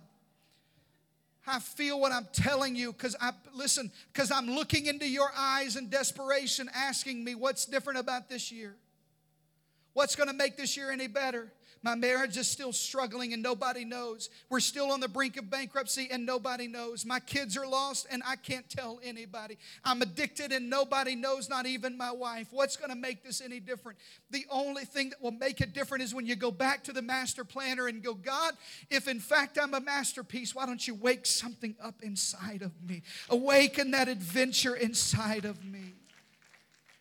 [1.46, 5.76] I feel what I'm telling you because I listen, because I'm looking into your eyes
[5.76, 8.74] in desperation, asking me what's different about this year.
[9.92, 11.52] What's going to make this year any better?
[11.82, 14.28] My marriage is still struggling and nobody knows.
[14.50, 17.06] We're still on the brink of bankruptcy and nobody knows.
[17.06, 19.56] My kids are lost and I can't tell anybody.
[19.82, 22.48] I'm addicted and nobody knows, not even my wife.
[22.50, 23.98] What's going to make this any different?
[24.30, 27.02] The only thing that will make it different is when you go back to the
[27.02, 28.54] master planner and go, God,
[28.90, 33.02] if in fact I'm a masterpiece, why don't you wake something up inside of me?
[33.30, 35.94] Awaken that adventure inside of me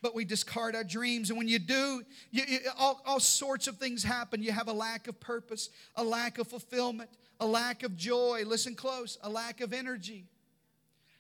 [0.02, 1.30] but we discard our dreams.
[1.30, 4.42] And when you do, you, you, all, all sorts of things happen.
[4.42, 7.10] You have a lack of purpose, a lack of fulfillment,
[7.40, 8.44] a lack of joy.
[8.46, 10.26] Listen close, a lack of energy.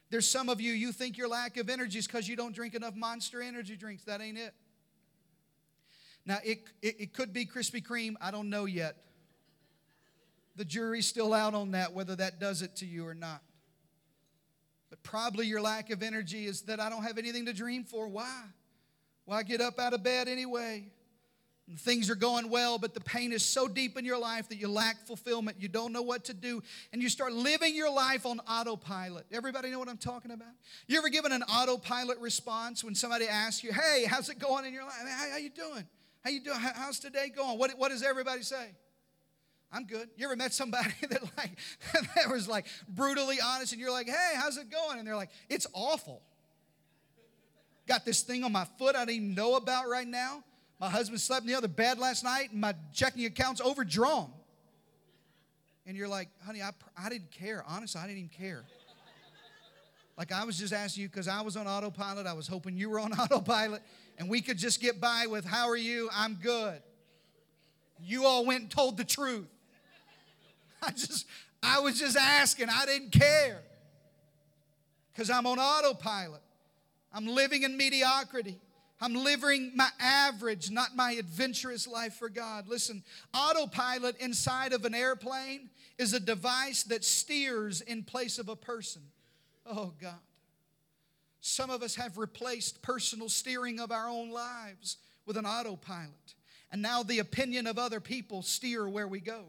[0.09, 2.73] There's some of you, you think your lack of energy is because you don't drink
[2.73, 4.03] enough monster energy drinks.
[4.05, 4.53] That ain't it.
[6.25, 8.15] Now, it, it, it could be Krispy Kreme.
[8.21, 8.97] I don't know yet.
[10.55, 13.41] The jury's still out on that, whether that does it to you or not.
[14.89, 18.07] But probably your lack of energy is that I don't have anything to dream for.
[18.07, 18.43] Why?
[19.29, 20.87] Why get up out of bed anyway?
[21.67, 24.55] And things are going well, but the pain is so deep in your life that
[24.55, 25.57] you lack fulfillment.
[25.59, 29.27] You don't know what to do, and you start living your life on autopilot.
[29.31, 30.47] Everybody know what I'm talking about?
[30.87, 34.73] You ever given an autopilot response when somebody asks you, "Hey, how's it going in
[34.73, 34.93] your life?
[35.07, 35.85] How, how you doing?
[36.23, 36.57] How you doing?
[36.57, 38.71] How's today going?" What, what does everybody say?
[39.71, 40.09] I'm good.
[40.17, 41.51] You ever met somebody that like
[42.15, 45.29] that was like brutally honest, and you're like, "Hey, how's it going?" And they're like,
[45.49, 46.23] "It's awful."
[47.89, 50.43] Got this thing on my foot I didn't even know about right now.
[50.79, 54.29] My husband slept in the other bed last night and my checking account's overdrawn.
[55.87, 57.63] And you're like, honey, I, I didn't care.
[57.67, 58.63] Honestly, I didn't even care.
[60.19, 62.27] Like I was just asking you because I was on autopilot.
[62.27, 63.81] I was hoping you were on autopilot
[64.19, 66.11] and we could just get by with, how are you?
[66.13, 66.79] I'm good.
[67.99, 69.47] You all went and told the truth.
[70.83, 71.25] I just,
[71.63, 72.67] I was just asking.
[72.69, 73.63] I didn't care
[75.11, 76.41] because I'm on autopilot.
[77.11, 78.59] I'm living in mediocrity.
[79.01, 82.67] I'm living my average, not my adventurous life for God.
[82.67, 88.55] Listen, autopilot inside of an airplane is a device that steers in place of a
[88.55, 89.01] person.
[89.65, 90.19] Oh, God.
[91.41, 96.35] Some of us have replaced personal steering of our own lives with an autopilot.
[96.71, 99.45] And now the opinion of other people steer where we go.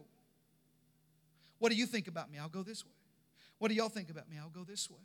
[1.59, 2.37] What do you think about me?
[2.39, 2.91] I'll go this way.
[3.59, 4.37] What do y'all think about me?
[4.41, 4.97] I'll go this way.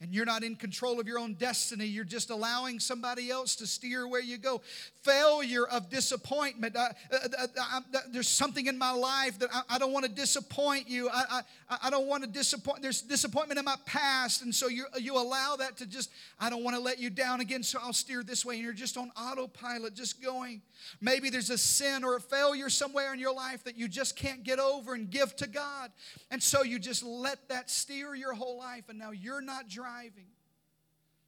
[0.00, 1.86] And you're not in control of your own destiny.
[1.86, 4.60] You're just allowing somebody else to steer where you go.
[5.02, 6.76] Failure of disappointment.
[6.76, 10.04] Uh, uh, uh, uh, uh there's something in my life that I, I don't want
[10.04, 11.08] to disappoint you.
[11.08, 12.82] I, I, I don't want to disappoint.
[12.82, 16.64] There's disappointment in my past, and so you, you allow that to just, I don't
[16.64, 18.56] want to let you down again, so I'll steer this way.
[18.56, 20.60] And you're just on autopilot, just going.
[21.00, 24.42] Maybe there's a sin or a failure somewhere in your life that you just can't
[24.42, 25.92] get over and give to God.
[26.30, 30.26] And so you just let that steer your whole life, and now you're not driving.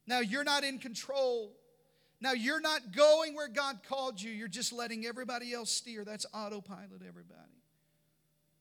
[0.06, 1.52] Now you're not in control.
[2.20, 4.30] Now you're not going where God called you.
[4.30, 6.04] You're just letting everybody else steer.
[6.04, 7.40] That's autopilot, everybody.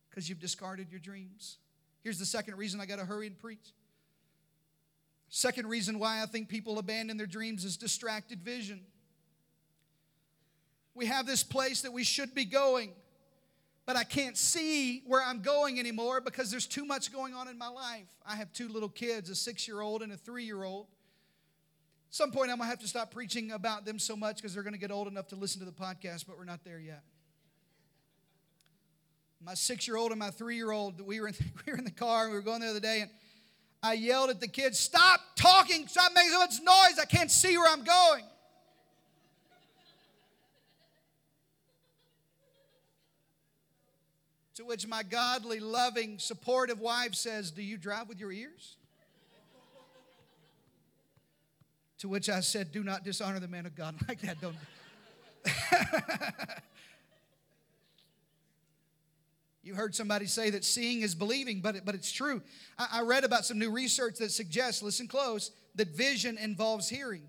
[0.10, 1.58] Because you've discarded your dreams.
[2.04, 3.74] Here's the second reason I got to hurry and preach.
[5.30, 8.82] Second reason why I think people abandon their dreams is distracted vision.
[10.94, 12.92] We have this place that we should be going
[13.86, 17.58] but I can't see where I'm going anymore because there's too much going on in
[17.58, 18.08] my life.
[18.26, 20.88] I have two little kids, a six year old and a three year old.
[22.10, 24.78] Some point I'm gonna have to stop preaching about them so much because they're gonna
[24.78, 27.04] get old enough to listen to the podcast, but we're not there yet.
[29.40, 31.86] My six year old and my three year old, we were, in, we were in
[31.86, 33.12] the car, we were going the other day, and
[33.84, 37.56] I yelled at the kids, Stop talking, stop making so much noise, I can't see
[37.56, 38.24] where I'm going.
[44.56, 48.78] To which my godly, loving, supportive wife says, Do you drive with your ears?
[52.00, 54.38] to which I said, Do not dishonor the man of God like that.
[54.42, 54.56] Don't.
[59.66, 62.44] You heard somebody say that seeing is believing, but, it, but it's true.
[62.78, 67.24] I, I read about some new research that suggests, listen close, that vision involves hearing.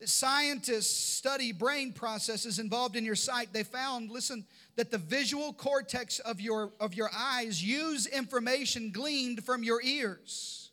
[0.00, 3.54] That scientists study brain processes involved in your sight.
[3.54, 4.44] They found, listen,
[4.78, 10.70] that the visual cortex of your, of your eyes use information gleaned from your ears.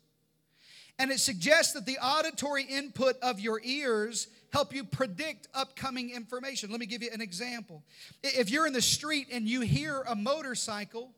[0.96, 6.70] And it suggests that the auditory input of your ears help you predict upcoming information.
[6.70, 7.82] Let me give you an example.
[8.22, 11.10] If you're in the street and you hear a motorcycle,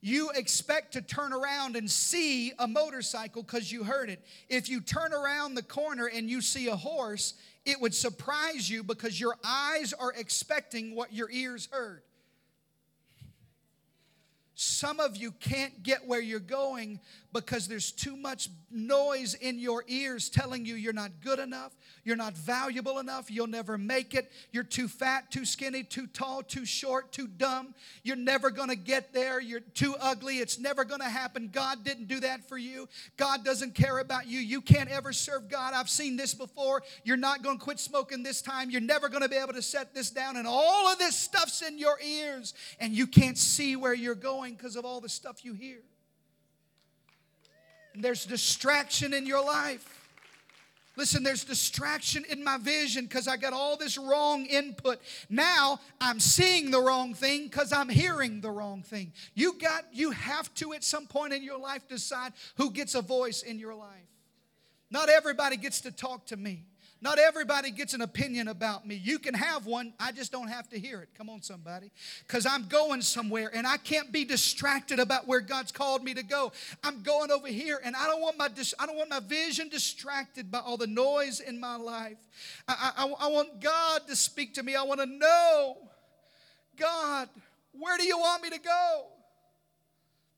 [0.00, 4.24] you expect to turn around and see a motorcycle because you heard it.
[4.48, 7.34] If you turn around the corner and you see a horse,
[7.66, 12.02] it would surprise you because your eyes are expecting what your ears heard.
[14.76, 17.00] Some of you can't get where you're going
[17.32, 22.16] because there's too much noise in your ears telling you you're not good enough, you're
[22.16, 26.64] not valuable enough, you'll never make it, you're too fat, too skinny, too tall, too
[26.64, 31.50] short, too dumb, you're never gonna get there, you're too ugly, it's never gonna happen.
[31.52, 32.88] God didn't do that for you.
[33.16, 34.40] God doesn't care about you.
[34.40, 35.74] You can't ever serve God.
[35.74, 36.82] I've seen this before.
[37.04, 38.70] You're not gonna quit smoking this time.
[38.70, 40.36] You're never gonna be able to set this down.
[40.36, 44.54] And all of this stuff's in your ears, and you can't see where you're going
[44.66, 45.78] because of all the stuff you hear.
[47.94, 49.92] And There's distraction in your life.
[50.96, 54.98] Listen, there's distraction in my vision because I got all this wrong input.
[55.28, 59.12] Now I'm seeing the wrong thing because I'm hearing the wrong thing.
[59.34, 63.02] You got you have to at some point in your life decide who gets a
[63.02, 64.08] voice in your life.
[64.90, 66.64] Not everybody gets to talk to me.
[67.06, 68.96] Not everybody gets an opinion about me.
[68.96, 71.10] You can have one, I just don't have to hear it.
[71.16, 71.92] Come on, somebody.
[72.26, 76.24] Because I'm going somewhere and I can't be distracted about where God's called me to
[76.24, 76.50] go.
[76.82, 78.48] I'm going over here and I don't want my,
[78.80, 82.18] I don't want my vision distracted by all the noise in my life.
[82.66, 84.74] I, I, I want God to speak to me.
[84.74, 85.76] I want to know,
[86.76, 87.28] God,
[87.70, 89.06] where do you want me to go?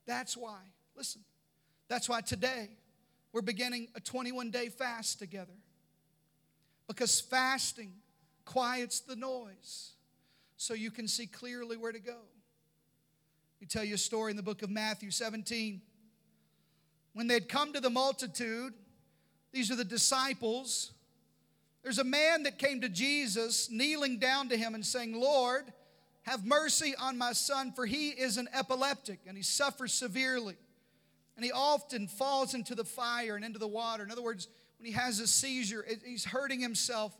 [0.06, 0.60] That's why,
[0.94, 1.22] listen,
[1.88, 2.68] that's why today
[3.32, 5.54] we're beginning a 21 day fast together
[6.88, 7.92] because fasting
[8.44, 9.92] quiets the noise
[10.56, 12.16] so you can see clearly where to go.
[13.60, 15.80] You tell you a story in the book of Matthew 17.
[17.12, 18.72] When they'd come to the multitude,
[19.52, 20.92] these are the disciples.
[21.82, 25.64] There's a man that came to Jesus, kneeling down to him and saying, Lord,
[26.22, 30.56] have mercy on my son, for he is an epileptic and he suffers severely.
[31.36, 34.02] And he often falls into the fire and into the water.
[34.02, 34.48] In other words,
[34.78, 37.16] when he has a seizure, he's hurting himself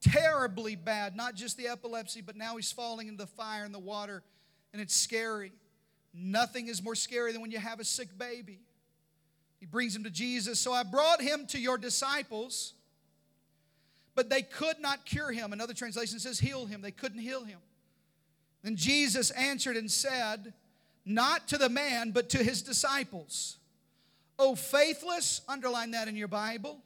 [0.00, 1.16] terribly bad.
[1.16, 4.22] Not just the epilepsy, but now he's falling into the fire and the water,
[4.72, 5.52] and it's scary.
[6.14, 8.60] Nothing is more scary than when you have a sick baby.
[9.58, 10.58] He brings him to Jesus.
[10.58, 12.74] So I brought him to your disciples,
[14.14, 15.52] but they could not cure him.
[15.52, 16.80] Another translation says, heal him.
[16.80, 17.58] They couldn't heal him.
[18.62, 20.52] Then Jesus answered and said,
[21.04, 23.56] Not to the man, but to his disciples.
[24.38, 26.78] Oh, faithless, underline that in your Bible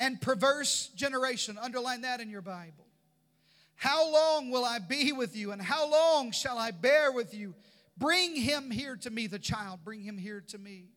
[0.00, 1.58] and perverse generation.
[1.60, 2.86] Underline that in your Bible.
[3.76, 7.54] How long will I be with you, and how long shall I bear with you?
[7.96, 9.80] Bring him here to me, the child.
[9.84, 10.88] Bring him here to me.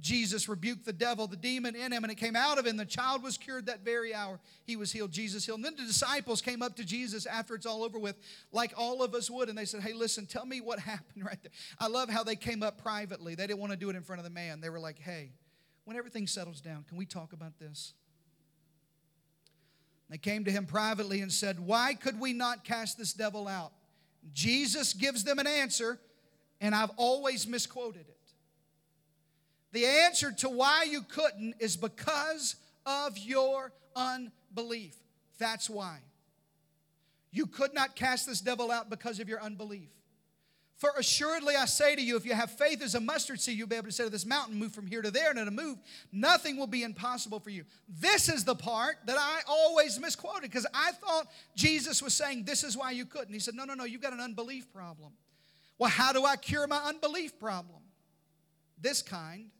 [0.00, 2.76] Jesus rebuked the devil, the demon in him, and it came out of him.
[2.76, 4.40] The child was cured that very hour.
[4.64, 5.12] He was healed.
[5.12, 5.58] Jesus healed.
[5.58, 8.16] And then the disciples came up to Jesus after it's all over with,
[8.50, 11.38] like all of us would, and they said, Hey, listen, tell me what happened right
[11.40, 11.52] there.
[11.78, 13.36] I love how they came up privately.
[13.36, 14.60] They didn't want to do it in front of the man.
[14.60, 15.32] They were like, Hey,
[15.84, 17.94] when everything settles down, can we talk about this?
[20.10, 23.72] They came to him privately and said, Why could we not cast this devil out?
[24.32, 25.98] Jesus gives them an answer,
[26.60, 28.14] and I've always misquoted it.
[29.72, 34.94] The answer to why you couldn't is because of your unbelief.
[35.38, 35.98] That's why.
[37.32, 39.90] You could not cast this devil out because of your unbelief.
[40.76, 43.68] For assuredly I say to you, if you have faith as a mustard seed, you'll
[43.68, 45.78] be able to say to this mountain, move from here to there, and it'll move.
[46.10, 47.64] Nothing will be impossible for you.
[47.88, 52.64] This is the part that I always misquoted because I thought Jesus was saying, This
[52.64, 53.32] is why you couldn't.
[53.32, 55.12] He said, No, no, no, you've got an unbelief problem.
[55.78, 57.80] Well, how do I cure my unbelief problem?
[58.80, 59.50] This kind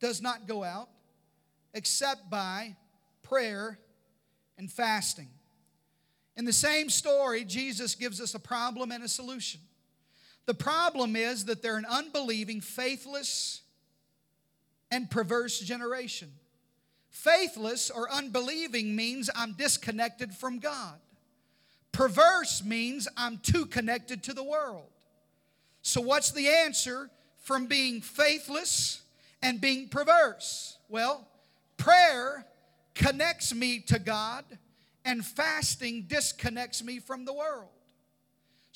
[0.00, 0.88] does not go out
[1.74, 2.76] except by
[3.22, 3.78] prayer
[4.56, 5.28] and fasting.
[6.36, 9.60] In the same story, Jesus gives us a problem and a solution.
[10.48, 13.60] The problem is that they're an unbelieving, faithless,
[14.90, 16.30] and perverse generation.
[17.10, 20.94] Faithless or unbelieving means I'm disconnected from God.
[21.92, 24.88] Perverse means I'm too connected to the world.
[25.82, 27.10] So, what's the answer
[27.42, 29.02] from being faithless
[29.42, 30.78] and being perverse?
[30.88, 31.28] Well,
[31.76, 32.46] prayer
[32.94, 34.46] connects me to God,
[35.04, 37.68] and fasting disconnects me from the world.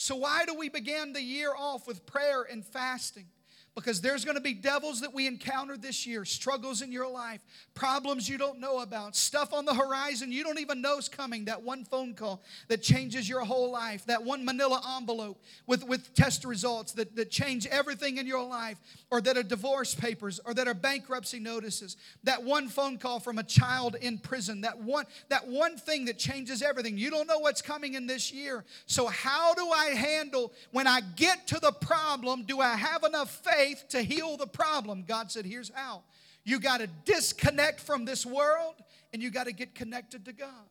[0.02, 3.26] So, why do we begin the year off with prayer and fasting?
[3.74, 7.40] Because there's going to be devils that we encounter this year, struggles in your life,
[7.72, 11.46] problems you don't know about, stuff on the horizon you don't even know is coming.
[11.46, 16.12] That one phone call that changes your whole life, that one manila envelope with, with
[16.14, 18.78] test results that, that change everything in your life,
[19.10, 23.38] or that are divorce papers, or that are bankruptcy notices, that one phone call from
[23.38, 26.98] a child in prison, that one, that one thing that changes everything.
[26.98, 28.64] You don't know what's coming in this year.
[28.86, 32.42] So, how do I handle when I get to the problem?
[32.42, 33.61] Do I have enough faith?
[33.62, 35.04] Faith to heal the problem.
[35.06, 36.02] God said, Here's how.
[36.44, 38.74] You got to disconnect from this world
[39.12, 40.68] and you got to get connected to God.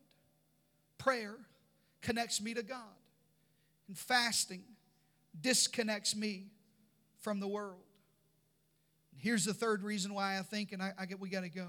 [0.98, 1.36] Prayer
[2.02, 2.98] connects me to God,
[3.88, 4.64] and fasting
[5.40, 6.48] disconnects me
[7.22, 7.80] from the world.
[9.18, 11.68] Here's the third reason why I think, and I, I get we got to go.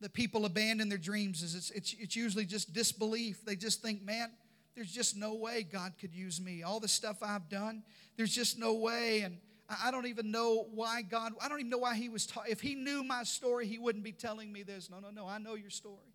[0.00, 3.44] That people abandon their dreams is it's, it's, it's usually just disbelief.
[3.44, 4.30] They just think, man,
[4.74, 6.64] there's just no way God could use me.
[6.64, 7.84] All the stuff I've done,
[8.16, 9.20] there's just no way.
[9.20, 12.44] And I don't even know why God, I don't even know why He was, ta-
[12.48, 14.90] if He knew my story, He wouldn't be telling me this.
[14.90, 16.12] No, no, no, I know your story.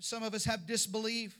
[0.00, 1.38] Some of us have disbelief.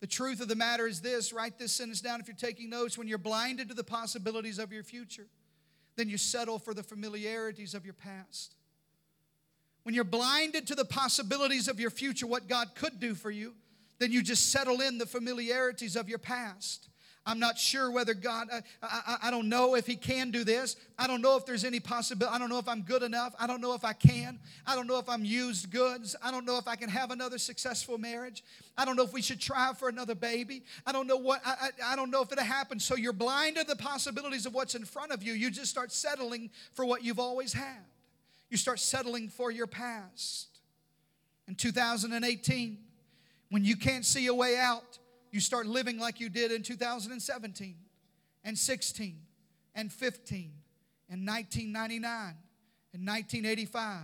[0.00, 2.96] The truth of the matter is this write this sentence down if you're taking notes.
[2.96, 5.26] When you're blinded to the possibilities of your future,
[5.96, 8.54] then you settle for the familiarities of your past.
[9.82, 13.54] When you're blinded to the possibilities of your future, what God could do for you,
[13.98, 16.88] then you just settle in the familiarities of your past.
[17.26, 20.76] I'm not sure whether God, I, I, I, don't know if He can do this.
[20.96, 22.32] I don't know if there's any possibility.
[22.32, 23.34] I don't know if I'm good enough.
[23.38, 24.38] I don't know if I can.
[24.64, 26.14] I don't know if I'm used goods.
[26.22, 28.44] I don't know if I can have another successful marriage.
[28.78, 30.62] I don't know if we should try for another baby.
[30.86, 32.78] I don't know what, I, I, I don't know if it'll happen.
[32.78, 35.32] So you're blind to the possibilities of what's in front of you.
[35.32, 37.84] You just start settling for what you've always had.
[38.50, 40.46] You start settling for your past.
[41.48, 42.78] In 2018,
[43.50, 44.98] when you can't see a way out,
[45.30, 47.76] you start living like you did in 2017
[48.44, 49.20] and 16
[49.74, 50.52] and 15
[51.10, 52.34] and 1999
[52.94, 54.00] and 1985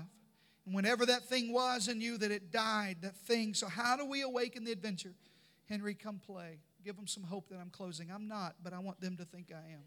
[0.66, 4.04] and whenever that thing was in you that it died that thing so how do
[4.04, 5.14] we awaken the adventure?
[5.68, 6.58] Henry come play.
[6.84, 8.10] Give them some hope that i'm closing.
[8.10, 9.84] I'm not but i want them to think i am.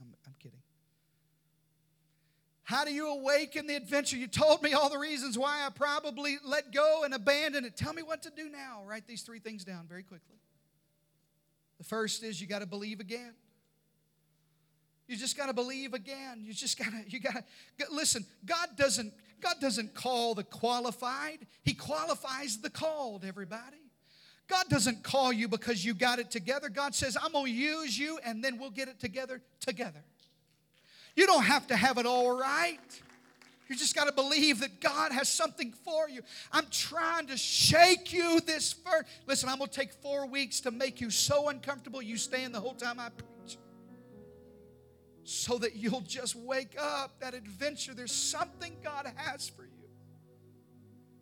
[0.00, 0.61] I'm, I'm kidding
[2.64, 4.16] how do you awaken the adventure?
[4.16, 7.76] You told me all the reasons why I probably let go and abandon it.
[7.76, 8.82] Tell me what to do now.
[8.86, 10.36] Write these three things down very quickly.
[11.78, 13.34] The first is you got to believe again.
[15.08, 16.42] You just got to believe again.
[16.44, 18.24] You just got to you got to listen.
[18.44, 21.46] God doesn't God doesn't call the qualified.
[21.64, 23.78] He qualifies the called, everybody.
[24.48, 26.68] God doesn't call you because you got it together.
[26.68, 30.04] God says, "I'm going to use you and then we'll get it together together."
[31.14, 32.78] You don't have to have it all right.
[33.68, 36.20] You just got to believe that God has something for you.
[36.52, 39.08] I'm trying to shake you this first.
[39.26, 42.60] Listen, I'm going to take four weeks to make you so uncomfortable you stand the
[42.60, 43.58] whole time I preach.
[45.24, 47.94] So that you'll just wake up that adventure.
[47.94, 49.70] There's something God has for you.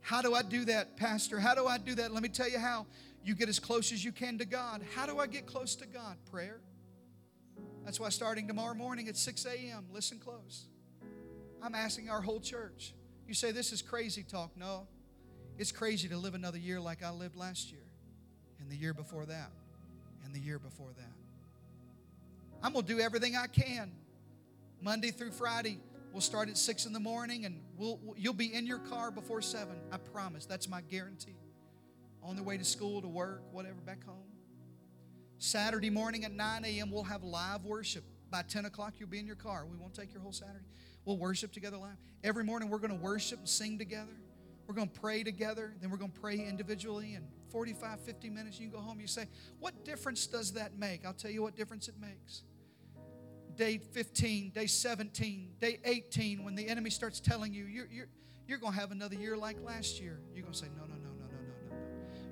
[0.00, 1.38] How do I do that, Pastor?
[1.38, 2.12] How do I do that?
[2.12, 2.86] Let me tell you how.
[3.22, 4.82] You get as close as you can to God.
[4.94, 6.16] How do I get close to God?
[6.30, 6.60] Prayer
[7.90, 10.66] That's why starting tomorrow morning at 6 a.m., listen close.
[11.60, 12.94] I'm asking our whole church.
[13.26, 14.56] You say this is crazy talk.
[14.56, 14.86] No,
[15.58, 17.82] it's crazy to live another year like I lived last year,
[18.60, 19.50] and the year before that,
[20.24, 21.12] and the year before that.
[22.62, 23.90] I'm going to do everything I can.
[24.80, 25.80] Monday through Friday,
[26.12, 29.42] we'll start at 6 in the morning, and we'll, you'll be in your car before
[29.42, 29.66] 7.
[29.90, 30.46] I promise.
[30.46, 31.34] That's my guarantee.
[32.22, 34.29] On the way to school, to work, whatever, back home.
[35.40, 38.04] Saturday morning at 9 a.m., we'll have live worship.
[38.30, 39.66] By 10 o'clock, you'll be in your car.
[39.68, 40.66] We won't take your whole Saturday.
[41.06, 41.96] We'll worship together live.
[42.22, 44.12] Every morning, we're going to worship and sing together.
[44.66, 45.72] We're going to pray together.
[45.80, 47.14] Then we're going to pray individually.
[47.14, 49.00] And 45, 50 minutes, you can go home.
[49.00, 49.26] You say,
[49.58, 51.06] What difference does that make?
[51.06, 52.42] I'll tell you what difference it makes.
[53.56, 58.08] Day 15, day 17, day 18, when the enemy starts telling you, You're, you're,
[58.46, 60.88] you're going to have another year like last year, you're going to say, No, no,
[60.88, 60.89] no.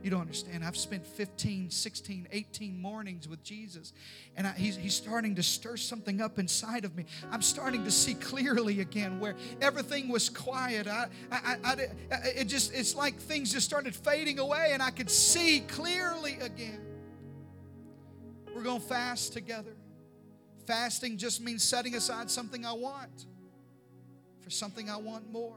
[0.03, 0.65] You don't understand.
[0.65, 3.93] I've spent 15, 16, 18 mornings with Jesus,
[4.37, 7.05] and I, he's, he's starting to stir something up inside of me.
[7.33, 10.87] I'm starting to see clearly again where everything was quiet.
[10.87, 11.77] I, I, I,
[12.37, 16.81] it just, it's like things just started fading away, and I could see clearly again.
[18.55, 19.75] We're going to fast together.
[20.67, 23.27] Fasting just means setting aside something I want
[24.43, 25.57] for something I want more.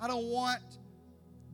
[0.00, 0.62] I don't want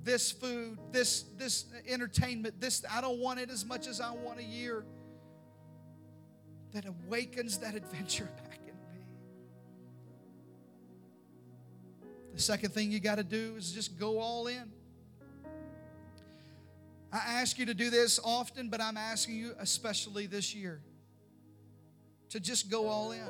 [0.04, 4.38] this food, this, this entertainment, this, I don't want it as much as I want
[4.38, 4.84] a year.
[6.72, 9.04] That awakens that adventure back in me.
[12.34, 14.70] The second thing you got to do is just go all in.
[17.12, 20.80] I ask you to do this often, but I'm asking you especially this year
[22.30, 23.28] to just go all in.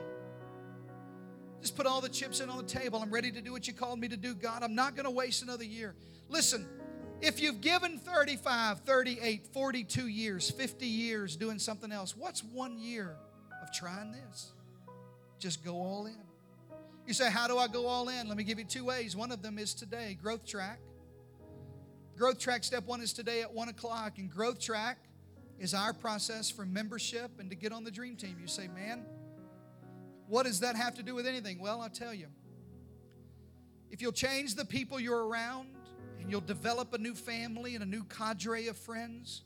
[1.60, 2.98] Just put all the chips in on the table.
[3.00, 4.62] I'm ready to do what you called me to do, God.
[4.62, 5.94] I'm not going to waste another year.
[6.28, 6.66] Listen,
[7.20, 13.16] if you've given 35, 38, 42 years, 50 years doing something else, what's one year
[13.62, 14.52] of trying this?
[15.38, 16.16] Just go all in.
[17.06, 18.28] You say, How do I go all in?
[18.28, 19.14] Let me give you two ways.
[19.16, 20.80] One of them is today Growth Track.
[22.16, 24.98] Growth Track step one is today at 1 o'clock, and Growth Track
[25.58, 28.36] is our process for membership and to get on the dream team.
[28.40, 29.04] You say, Man,
[30.26, 31.58] what does that have to do with anything?
[31.58, 32.26] Well, I'll tell you.
[33.90, 35.68] If you'll change the people you're around,
[36.24, 39.42] and you'll develop a new family and a new cadre of friends,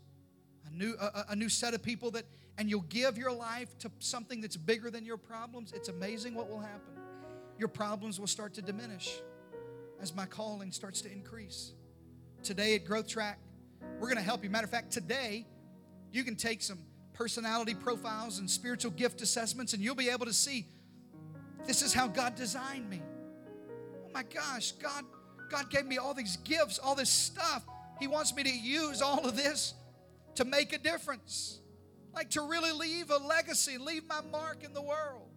[0.64, 2.24] a new, a, a new set of people that,
[2.56, 6.48] and you'll give your life to something that's bigger than your problems, it's amazing what
[6.48, 6.94] will happen.
[7.58, 9.18] Your problems will start to diminish
[10.00, 11.72] as my calling starts to increase.
[12.44, 13.40] Today at Growth Track,
[13.98, 14.50] we're going to help you.
[14.50, 15.46] Matter of fact, today,
[16.12, 16.78] you can take some
[17.12, 20.68] personality profiles and spiritual gift assessments, and you'll be able to see
[21.66, 23.02] this is how God designed me.
[24.06, 25.04] Oh my gosh, God
[25.50, 27.64] God gave me all these gifts, all this stuff.
[28.00, 29.74] He wants me to use all of this
[30.36, 31.60] to make a difference,
[32.14, 35.28] like to really leave a legacy, leave my mark in the world.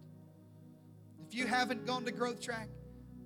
[1.26, 2.68] If you haven't gone to Growth Track,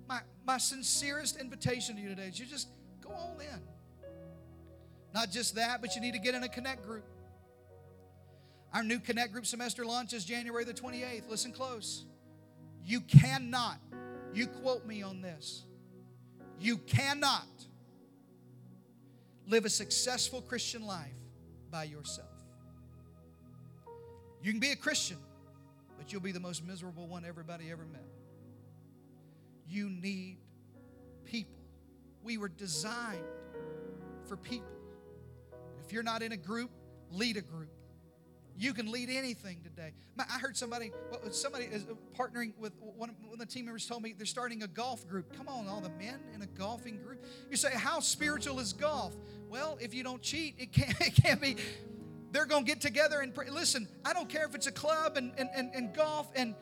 [0.07, 2.69] my, my sincerest invitation to you today is you just
[3.01, 3.61] go all in.
[5.13, 7.05] Not just that, but you need to get in a connect group.
[8.73, 11.29] Our new connect group semester launches January the 28th.
[11.29, 12.05] Listen close.
[12.83, 13.79] You cannot,
[14.33, 15.65] you quote me on this,
[16.59, 17.47] you cannot
[19.47, 21.13] live a successful Christian life
[21.71, 22.27] by yourself.
[24.41, 25.17] You can be a Christian,
[25.97, 28.05] but you'll be the most miserable one everybody ever met.
[29.67, 30.37] You need
[31.25, 31.59] people.
[32.23, 33.23] We were designed
[34.25, 34.67] for people.
[35.85, 36.71] If you're not in a group,
[37.11, 37.71] lead a group.
[38.57, 39.93] You can lead anything today.
[40.17, 40.91] I heard somebody,
[41.29, 41.85] somebody is
[42.17, 45.31] partnering with one of the team members told me they're starting a golf group.
[45.37, 47.23] Come on, all the men in a golfing group.
[47.51, 49.15] You say, how spiritual is golf?
[49.47, 51.57] Well, if you don't cheat, it can't, it can't be.
[52.31, 53.49] They're going to get together and pray.
[53.49, 56.55] Listen, I don't care if it's a club and, and, and, and golf and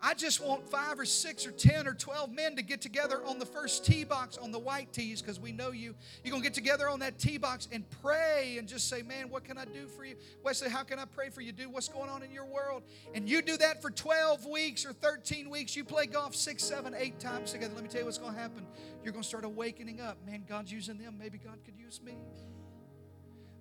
[0.00, 3.40] I just want five or six or 10 or 12 men to get together on
[3.40, 5.94] the first tee box on the white tees because we know you.
[6.22, 9.28] You're going to get together on that tee box and pray and just say, Man,
[9.28, 10.14] what can I do for you?
[10.44, 11.50] Wesley, how can I pray for you?
[11.50, 12.84] Do what's going on in your world?
[13.12, 15.74] And you do that for 12 weeks or 13 weeks.
[15.74, 17.74] You play golf six, seven, eight times together.
[17.74, 18.66] Let me tell you what's going to happen.
[19.02, 20.16] You're going to start awakening up.
[20.24, 21.16] Man, God's using them.
[21.18, 22.14] Maybe God could use me.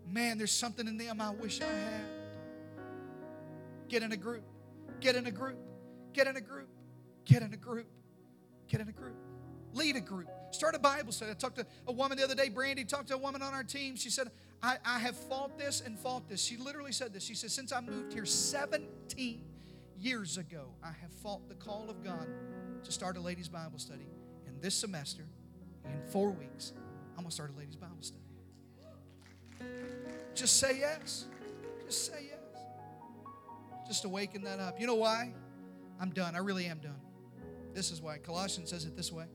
[0.07, 2.05] Man, there's something in them I wish I had.
[3.89, 4.43] Get in a group.
[4.99, 5.57] Get in a group.
[6.18, 6.68] Get in a group.
[7.26, 7.86] Get in a group.
[8.68, 9.15] Get in a group.
[9.74, 10.28] Lead a group.
[10.49, 11.30] Start a Bible study.
[11.30, 13.63] I talked to a woman the other day, Brandy, talked to a woman on our
[13.63, 13.95] team.
[13.95, 14.32] She said,
[14.63, 16.43] I, I have fought this and fought this.
[16.43, 17.24] She literally said this.
[17.24, 19.43] She said, Since I moved here 17
[19.99, 22.28] years ago, I have fought the call of God
[22.84, 24.07] to start a ladies' Bible study.
[24.47, 25.22] And this semester,
[25.86, 26.74] in four weeks,
[27.11, 28.24] I'm going to start a ladies' Bible study.
[30.34, 31.26] Just say yes.
[31.86, 32.63] Just say yes.
[33.86, 34.80] Just to that up.
[34.80, 35.32] You know why?
[36.00, 36.36] I'm done.
[36.36, 37.00] I really am done.
[37.74, 38.18] This is why.
[38.18, 39.26] Colossians says it this way.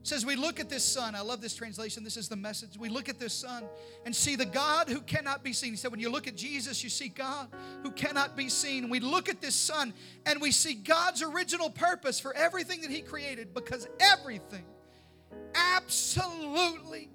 [0.00, 1.14] It says we look at this Son.
[1.14, 2.04] I love this translation.
[2.04, 2.78] This is the message.
[2.78, 3.64] We look at this Son
[4.06, 5.72] and see the God who cannot be seen.
[5.72, 7.48] He said, when you look at Jesus, you see God
[7.82, 8.88] who cannot be seen.
[8.88, 9.92] We look at this Son
[10.24, 14.64] and we see God's original purpose for everything that He created because everything,
[15.54, 17.10] absolutely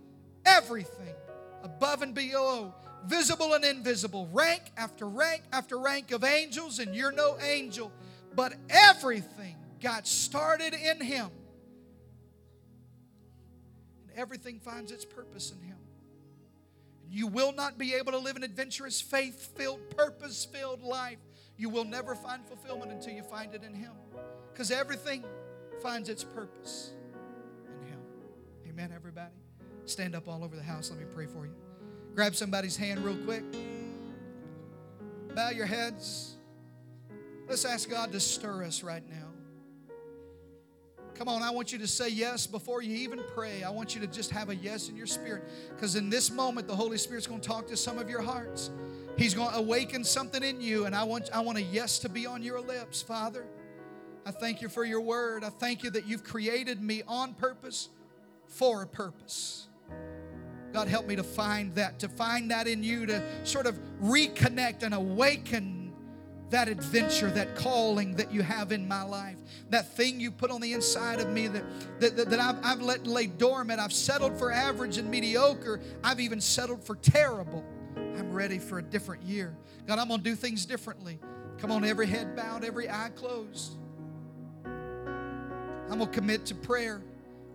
[0.46, 1.16] everything,
[1.64, 2.74] above and below,
[3.06, 7.92] visible and invisible, rank after rank after rank of angels, and you're no angel,
[8.36, 11.30] but everything got started in Him
[14.08, 15.78] And everything finds its purpose in Him.
[17.10, 21.20] You will not be able to live an adventurous, faith filled, purpose filled life.
[21.58, 23.92] You will never find fulfillment until you find it in Him.
[24.52, 25.24] Because everything
[25.82, 26.92] finds its purpose
[27.66, 28.00] in Him.
[28.70, 29.34] Amen, everybody?
[29.86, 30.90] Stand up all over the house.
[30.90, 31.54] Let me pray for you.
[32.16, 33.44] Grab somebody's hand real quick.
[35.36, 36.35] Bow your heads.
[37.48, 39.28] Let's ask God to stir us right now.
[41.14, 43.64] Come on, I want you to say yes before you even pray.
[43.64, 45.44] I want you to just have a yes in your spirit.
[45.70, 48.70] Because in this moment, the Holy Spirit's going to talk to some of your hearts.
[49.18, 52.10] He's going to awaken something in you, and I want, I want a yes to
[52.10, 53.46] be on your lips, Father.
[54.26, 55.46] I thank you for your word.
[55.46, 57.90] I thank you that you've created me on purpose
[58.48, 59.68] for a purpose.
[60.74, 64.84] God, help me to find that, to find that in you, to sort of reconnect
[64.84, 65.85] and awaken
[66.50, 69.38] that adventure, that calling that you have in my life,
[69.70, 71.64] that thing you put on the inside of me that,
[72.00, 73.80] that, that, that I've, I've let lay dormant.
[73.80, 75.82] I've settled for average and mediocre.
[76.04, 77.64] I've even settled for terrible.
[77.96, 79.56] I'm ready for a different year.
[79.88, 81.20] God, I'm going to do things differently.
[81.58, 83.78] Come on, every head bowed, every eye closed.
[84.66, 87.02] I'm going to commit to prayer.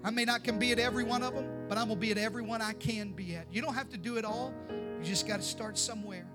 [0.03, 2.11] I may not can be at every one of them, but I'm going to be
[2.11, 3.47] at every one I can be at.
[3.53, 4.55] You don't have to do it all.
[4.71, 6.27] You just got to start somewhere.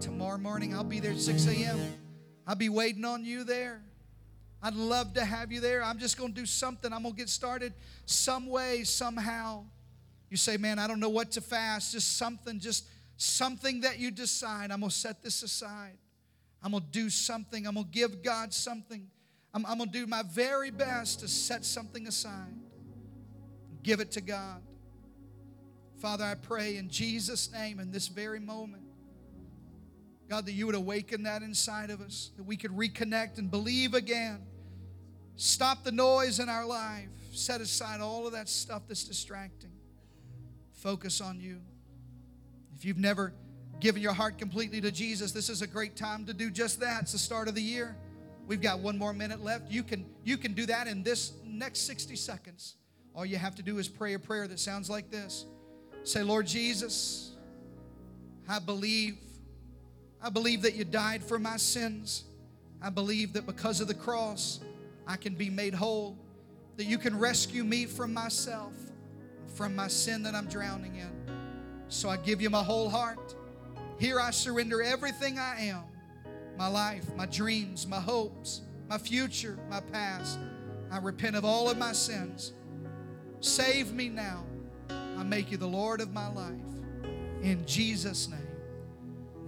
[0.00, 1.78] Tomorrow morning, I'll be there at 6 a.m.
[2.52, 3.80] I'll be waiting on you there.
[4.62, 5.82] I'd love to have you there.
[5.82, 6.92] I'm just going to do something.
[6.92, 7.72] I'm going to get started
[8.04, 9.64] some way, somehow.
[10.28, 11.92] You say, man, I don't know what to fast.
[11.92, 12.84] Just something, just
[13.16, 14.70] something that you decide.
[14.70, 15.96] I'm going to set this aside.
[16.62, 17.66] I'm going to do something.
[17.66, 19.08] I'm going to give God something.
[19.54, 22.54] I'm, I'm going to do my very best to set something aside.
[23.82, 24.60] Give it to God.
[26.02, 28.82] Father, I pray in Jesus' name in this very moment
[30.32, 33.92] God, that you would awaken that inside of us, that we could reconnect and believe
[33.92, 34.38] again.
[35.36, 37.10] Stop the noise in our life.
[37.32, 39.72] Set aside all of that stuff that's distracting.
[40.72, 41.60] Focus on you.
[42.74, 43.34] If you've never
[43.78, 47.02] given your heart completely to Jesus, this is a great time to do just that.
[47.02, 47.94] It's the start of the year.
[48.46, 49.70] We've got one more minute left.
[49.70, 52.76] You can, you can do that in this next 60 seconds.
[53.14, 55.44] All you have to do is pray a prayer that sounds like this
[56.04, 57.32] Say, Lord Jesus,
[58.48, 59.18] I believe
[60.22, 62.24] I believe that you died for my sins.
[62.80, 64.60] I believe that because of the cross,
[65.06, 66.16] I can be made whole,
[66.76, 68.72] that you can rescue me from myself,
[69.54, 71.10] from my sin that I'm drowning in.
[71.88, 73.34] So I give you my whole heart.
[73.98, 75.84] Here I surrender everything I am
[76.56, 80.38] my life, my dreams, my hopes, my future, my past.
[80.90, 82.52] I repent of all of my sins.
[83.40, 84.44] Save me now.
[84.90, 86.52] I make you the Lord of my life.
[87.42, 88.41] In Jesus' name.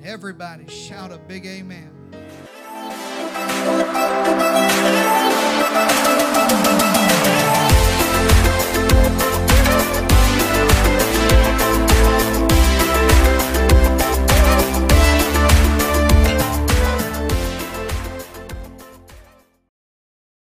[0.04, 1.90] Everybody shout a big amen.